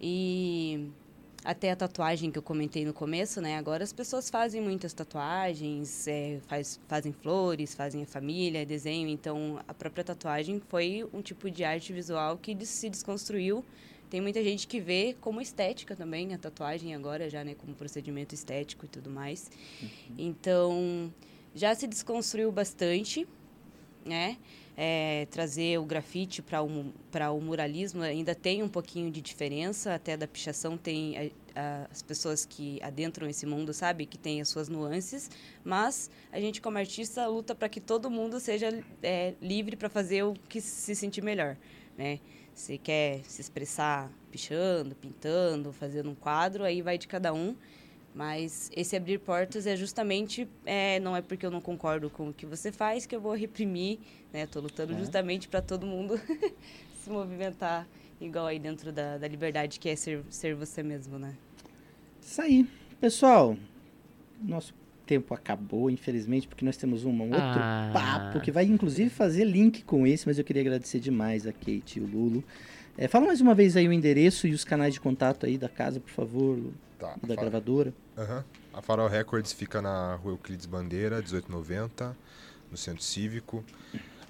E 0.00 0.88
até 1.44 1.70
a 1.70 1.76
tatuagem 1.76 2.30
que 2.30 2.38
eu 2.38 2.42
comentei 2.42 2.86
no 2.86 2.94
começo, 2.94 3.38
né? 3.42 3.58
Agora 3.58 3.84
as 3.84 3.92
pessoas 3.92 4.30
fazem 4.30 4.62
muitas 4.62 4.94
tatuagens, 4.94 6.08
é, 6.08 6.40
faz, 6.46 6.80
fazem 6.88 7.12
flores, 7.12 7.74
fazem 7.74 8.04
a 8.04 8.06
família, 8.06 8.64
desenho. 8.64 9.06
Então, 9.10 9.60
a 9.68 9.74
própria 9.74 10.02
tatuagem 10.02 10.62
foi 10.66 11.06
um 11.12 11.20
tipo 11.20 11.50
de 11.50 11.62
arte 11.62 11.92
visual 11.92 12.38
que 12.38 12.56
se 12.64 12.88
desconstruiu 12.88 13.62
tem 14.08 14.20
muita 14.20 14.42
gente 14.42 14.66
que 14.66 14.80
vê 14.80 15.16
como 15.20 15.40
estética 15.40 15.94
também 15.94 16.34
a 16.34 16.38
tatuagem 16.38 16.94
agora, 16.94 17.28
já, 17.28 17.44
né, 17.44 17.54
como 17.54 17.74
procedimento 17.74 18.34
estético 18.34 18.86
e 18.86 18.88
tudo 18.88 19.10
mais. 19.10 19.50
Uhum. 19.82 19.88
Então, 20.18 21.12
já 21.54 21.74
se 21.74 21.86
desconstruiu 21.86 22.50
bastante, 22.50 23.26
né? 24.04 24.36
É, 24.80 25.26
trazer 25.32 25.76
o 25.80 25.84
grafite 25.84 26.40
para 26.40 26.62
o, 26.62 26.68
o 26.68 27.40
muralismo 27.40 28.00
ainda 28.00 28.32
tem 28.32 28.62
um 28.62 28.68
pouquinho 28.68 29.10
de 29.10 29.20
diferença, 29.20 29.92
até 29.92 30.16
da 30.16 30.28
pichação 30.28 30.76
tem 30.76 31.18
a, 31.18 31.60
a, 31.60 31.88
as 31.90 32.00
pessoas 32.00 32.46
que 32.46 32.80
adentram 32.80 33.28
esse 33.28 33.44
mundo, 33.44 33.74
sabe, 33.74 34.06
que 34.06 34.16
tem 34.16 34.40
as 34.40 34.48
suas 34.48 34.68
nuances, 34.68 35.28
mas 35.64 36.08
a 36.30 36.38
gente 36.38 36.60
como 36.60 36.78
artista 36.78 37.26
luta 37.26 37.56
para 37.56 37.68
que 37.68 37.80
todo 37.80 38.08
mundo 38.08 38.38
seja 38.38 38.68
é, 39.02 39.34
livre 39.42 39.74
para 39.74 39.88
fazer 39.88 40.22
o 40.22 40.34
que 40.48 40.60
se 40.60 40.94
sentir 40.94 41.24
melhor, 41.24 41.56
né? 41.96 42.20
Você 42.58 42.76
quer 42.76 43.20
se 43.22 43.40
expressar 43.40 44.10
pichando, 44.32 44.92
pintando, 44.96 45.72
fazendo 45.72 46.10
um 46.10 46.14
quadro, 46.14 46.64
aí 46.64 46.82
vai 46.82 46.98
de 46.98 47.06
cada 47.06 47.32
um. 47.32 47.54
Mas 48.12 48.68
esse 48.74 48.96
abrir 48.96 49.18
portas 49.18 49.64
é 49.64 49.76
justamente, 49.76 50.48
é, 50.66 50.98
não 50.98 51.14
é 51.14 51.22
porque 51.22 51.46
eu 51.46 51.52
não 51.52 51.60
concordo 51.60 52.10
com 52.10 52.30
o 52.30 52.34
que 52.34 52.44
você 52.44 52.72
faz 52.72 53.06
que 53.06 53.14
eu 53.14 53.20
vou 53.20 53.32
reprimir, 53.32 54.00
né? 54.32 54.42
Estou 54.42 54.60
lutando 54.60 54.92
é. 54.92 54.98
justamente 54.98 55.46
para 55.46 55.62
todo 55.62 55.86
mundo 55.86 56.20
se 57.00 57.08
movimentar 57.08 57.86
igual 58.20 58.48
aí 58.48 58.58
dentro 58.58 58.90
da, 58.90 59.18
da 59.18 59.28
liberdade 59.28 59.78
que 59.78 59.88
é 59.88 59.94
ser, 59.94 60.24
ser 60.28 60.56
você 60.56 60.82
mesmo, 60.82 61.16
né? 61.16 61.36
Isso 62.20 62.42
aí. 62.42 62.66
Pessoal, 63.00 63.56
nosso 64.42 64.74
tempo 65.08 65.32
acabou, 65.32 65.90
infelizmente, 65.90 66.46
porque 66.46 66.64
nós 66.64 66.76
temos 66.76 67.04
um 67.06 67.18
outro 67.22 67.38
ah. 67.40 67.90
papo 67.92 68.40
que 68.40 68.52
vai 68.52 68.66
inclusive 68.66 69.08
fazer 69.08 69.44
link 69.44 69.82
com 69.82 70.06
esse, 70.06 70.26
mas 70.26 70.38
eu 70.38 70.44
queria 70.44 70.60
agradecer 70.60 71.00
demais 71.00 71.46
a 71.46 71.52
Kate 71.52 71.98
e 71.98 72.00
o 72.00 72.06
Lulo. 72.06 72.44
É, 72.96 73.08
fala 73.08 73.26
mais 73.26 73.40
uma 73.40 73.54
vez 73.54 73.76
aí 73.76 73.88
o 73.88 73.92
endereço 73.92 74.46
e 74.46 74.52
os 74.52 74.64
canais 74.64 74.92
de 74.92 75.00
contato 75.00 75.46
aí 75.46 75.56
da 75.56 75.68
casa, 75.68 75.98
por 75.98 76.10
favor, 76.10 76.58
tá, 76.98 77.16
da 77.26 77.34
gravadora. 77.34 77.94
Uhum. 78.16 78.42
A 78.74 78.82
Farol 78.82 79.08
Records 79.08 79.52
fica 79.52 79.80
na 79.80 80.16
rua 80.16 80.34
Euclides 80.34 80.66
Bandeira, 80.66 81.16
1890, 81.16 82.14
no 82.70 82.76
Centro 82.76 83.02
Cívico. 83.02 83.64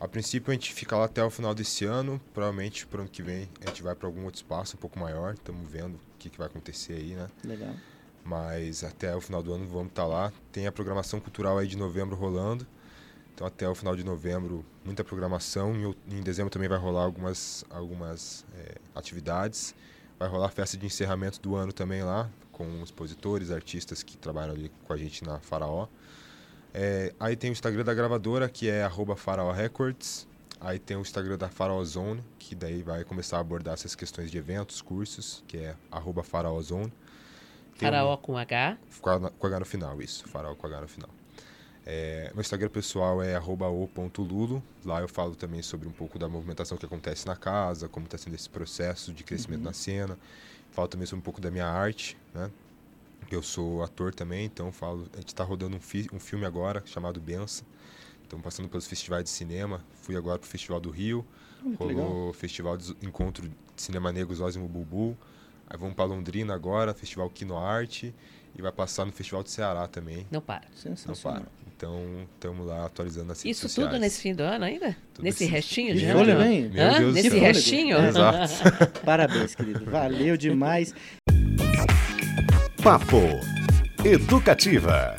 A 0.01 0.07
princípio 0.07 0.53
a 0.53 0.55
gente 0.55 0.73
fica 0.73 0.97
lá 0.97 1.07
até 1.07 1.25
o 1.25 1.31
final 1.31 1.55
desse 1.55 1.85
ano, 1.85 2.21
provavelmente 2.33 2.87
para 2.87 2.99
o 2.99 3.01
ano 3.01 3.11
que 3.11 3.21
vem 3.21 3.49
a 3.67 3.69
gente 3.69 3.83
vai 3.83 3.97
para 3.97 4.07
algum 4.07 4.25
outro 4.25 4.39
espaço 4.39 4.77
um 4.77 4.79
pouco 4.79 4.97
maior, 4.97 5.35
estamos 5.35 5.69
vendo 5.69 5.97
o 5.97 6.19
que, 6.21 6.31
que 6.31 6.39
vai 6.39 6.47
acontecer 6.47 6.93
aí, 6.93 7.15
né? 7.17 7.27
Legal 7.43 7.75
mas 8.25 8.85
até 8.85 9.15
o 9.15 9.21
final 9.21 9.43
do 9.43 9.53
ano 9.53 9.67
vamos 9.67 9.89
estar 9.89 10.03
tá 10.03 10.09
lá. 10.09 10.33
Tem 10.53 10.67
a 10.67 10.73
programação 10.73 11.21
cultural 11.21 11.59
aí 11.59 11.67
de 11.67 11.77
novembro 11.77 12.17
rolando. 12.17 12.67
Então 13.35 13.47
até 13.47 13.69
o 13.69 13.75
final 13.75 13.95
de 13.95 14.05
novembro, 14.05 14.65
muita 14.85 15.05
programação. 15.05 15.75
Em, 15.75 16.19
em 16.19 16.23
dezembro 16.23 16.51
também 16.51 16.69
vai 16.69 16.79
rolar 16.79 17.05
algumas, 17.05 17.65
algumas 17.71 18.45
é, 18.57 18.77
atividades. 18.95 19.75
Vai 20.19 20.29
rolar 20.29 20.47
a 20.47 20.51
festa 20.51 20.77
de 20.77 20.85
encerramento 20.85 21.41
do 21.41 21.55
ano 21.55 21.73
também 21.73 22.03
lá, 22.03 22.29
com 22.51 22.83
expositores, 22.83 23.53
artistas 23.53 24.03
que 24.03 24.19
trabalham 24.19 24.55
ali 24.55 24.73
com 24.85 24.93
a 24.93 24.97
gente 24.97 25.23
na 25.23 25.39
Faraó. 25.39 25.87
É, 26.75 27.15
aí 27.19 27.37
tem 27.37 27.51
o 27.51 27.53
Instagram 27.53 27.85
da 27.85 27.95
gravadora, 27.95 28.49
que 28.49 28.69
é 28.69 28.89
Faraó 29.17 29.53
Records. 29.53 30.27
Aí 30.61 30.79
tem 30.79 30.97
o 30.97 31.01
Instagram 31.01 31.39
da 31.39 31.49
Faraó 31.49 31.83
Zone, 31.85 32.25
que 32.39 32.55
daí 32.55 32.83
vai 32.83 33.05
começar 33.05 33.37
a 33.37 33.41
abordar 33.41 33.75
essas 33.75 33.95
questões 33.95 34.31
de 34.31 34.39
eventos, 34.39 34.83
cursos, 34.83 35.45
que 35.47 35.59
é 35.59 35.77
Faraó 36.25 36.61
Zone. 36.61 36.93
Faraó 37.79 38.17
com 38.17 38.37
H? 38.37 38.79
Com 39.01 39.47
H 39.47 39.61
no 39.61 39.67
final, 39.67 40.03
isso. 40.03 40.29
Faraó 40.29 40.55
com 40.55 40.67
H 40.67 40.81
no 40.81 40.89
final. 40.89 41.11
É, 41.87 42.31
meu 42.35 42.43
Instagram 42.43 42.69
pessoal 42.69 43.23
é 43.23 43.39
o.lulo. 43.39 44.63
Lá 44.85 45.01
eu 45.01 45.09
falo 45.09 45.35
também 45.35 45.63
sobre 45.63 45.89
um 45.89 45.93
pouco 45.93 46.19
da 46.19 46.29
movimentação 46.29 46.77
que 46.77 46.85
acontece 46.85 47.27
na 47.27 47.35
casa, 47.35 47.89
como 47.89 48.05
está 48.05 48.19
sendo 48.19 48.35
esse 48.35 48.49
processo 48.51 49.13
de 49.13 49.25
crescimento 49.25 49.61
uhum. 49.61 49.67
na 49.67 49.73
cena. 49.73 50.19
Falo 50.71 50.87
também 50.87 51.07
sobre 51.07 51.21
um 51.21 51.25
pouco 51.25 51.41
da 51.41 51.51
minha 51.51 51.67
arte, 51.67 52.17
né? 52.35 52.51
Eu 53.31 53.43
sou 53.43 53.83
ator 53.83 54.15
também, 54.15 54.45
então 54.45 54.71
falo. 54.71 55.09
A 55.15 55.17
gente 55.17 55.29
está 55.29 55.45
rodando 55.45 55.77
um, 55.77 55.81
fi, 55.81 56.07
um 56.13 56.21
filme 56.21 56.45
agora 56.45 56.83
chamado 56.85 57.21
Benção. 57.21 57.67
Estamos 58.23 58.45
passando 58.45 58.69
pelos 58.69 58.87
festivais 58.87 59.25
de 59.25 59.31
cinema. 59.31 59.83
Fui 60.03 60.15
agora 60.15 60.39
para 60.39 60.47
o 60.47 60.49
Festival 60.49 60.81
do 60.81 60.91
Rio. 60.91 61.25
Legal. 61.65 62.07
Rolou 62.07 62.33
Festival 62.35 62.77
de 62.77 62.95
Encontro 63.01 63.49
de 63.49 63.83
Cinema 63.83 64.13
Negro 64.13 64.35
Zózimo 64.35 64.69
Bubu. 64.69 65.17
Aí 65.71 65.79
vamos 65.79 65.95
para 65.95 66.05
Londrina 66.07 66.55
agora, 66.55 66.95
Festival 66.95 67.29
Kino 67.31 67.57
Arte. 67.59 68.15
E 68.57 68.63
vai 68.63 68.73
passar 68.73 69.05
no 69.05 69.13
Festival 69.13 69.43
do 69.43 69.51
Ceará 69.51 69.87
também. 69.87 70.27
Não 70.31 70.41
para. 70.41 70.63
Não 71.07 71.15
para. 71.15 71.43
Então, 71.77 72.27
estamos 72.35 72.67
lá 72.67 72.87
atualizando 72.87 73.31
as 73.31 73.45
Isso 73.45 73.69
sociais. 73.69 73.89
tudo 73.91 74.01
nesse 74.01 74.21
fim 74.21 74.35
do 74.35 74.43
ano 74.43 74.65
ainda? 74.65 74.97
Tudo 75.15 75.25
nesse 75.25 75.45
esse- 75.45 75.53
restinho 75.53 75.95
De 75.95 76.05
ano? 76.07 76.25
vem? 76.39 76.63
Meu? 76.69 76.71
Deus 76.73 76.99
do 77.01 77.13
Nesse 77.13 77.31
céu. 77.31 77.39
restinho? 77.41 77.99
Exato. 77.99 78.49
Parabéns, 79.05 79.55
querido. 79.55 79.85
Valeu 79.85 80.37
demais. 80.37 80.93
Papo 82.83 83.21
Educativa. 84.05 85.15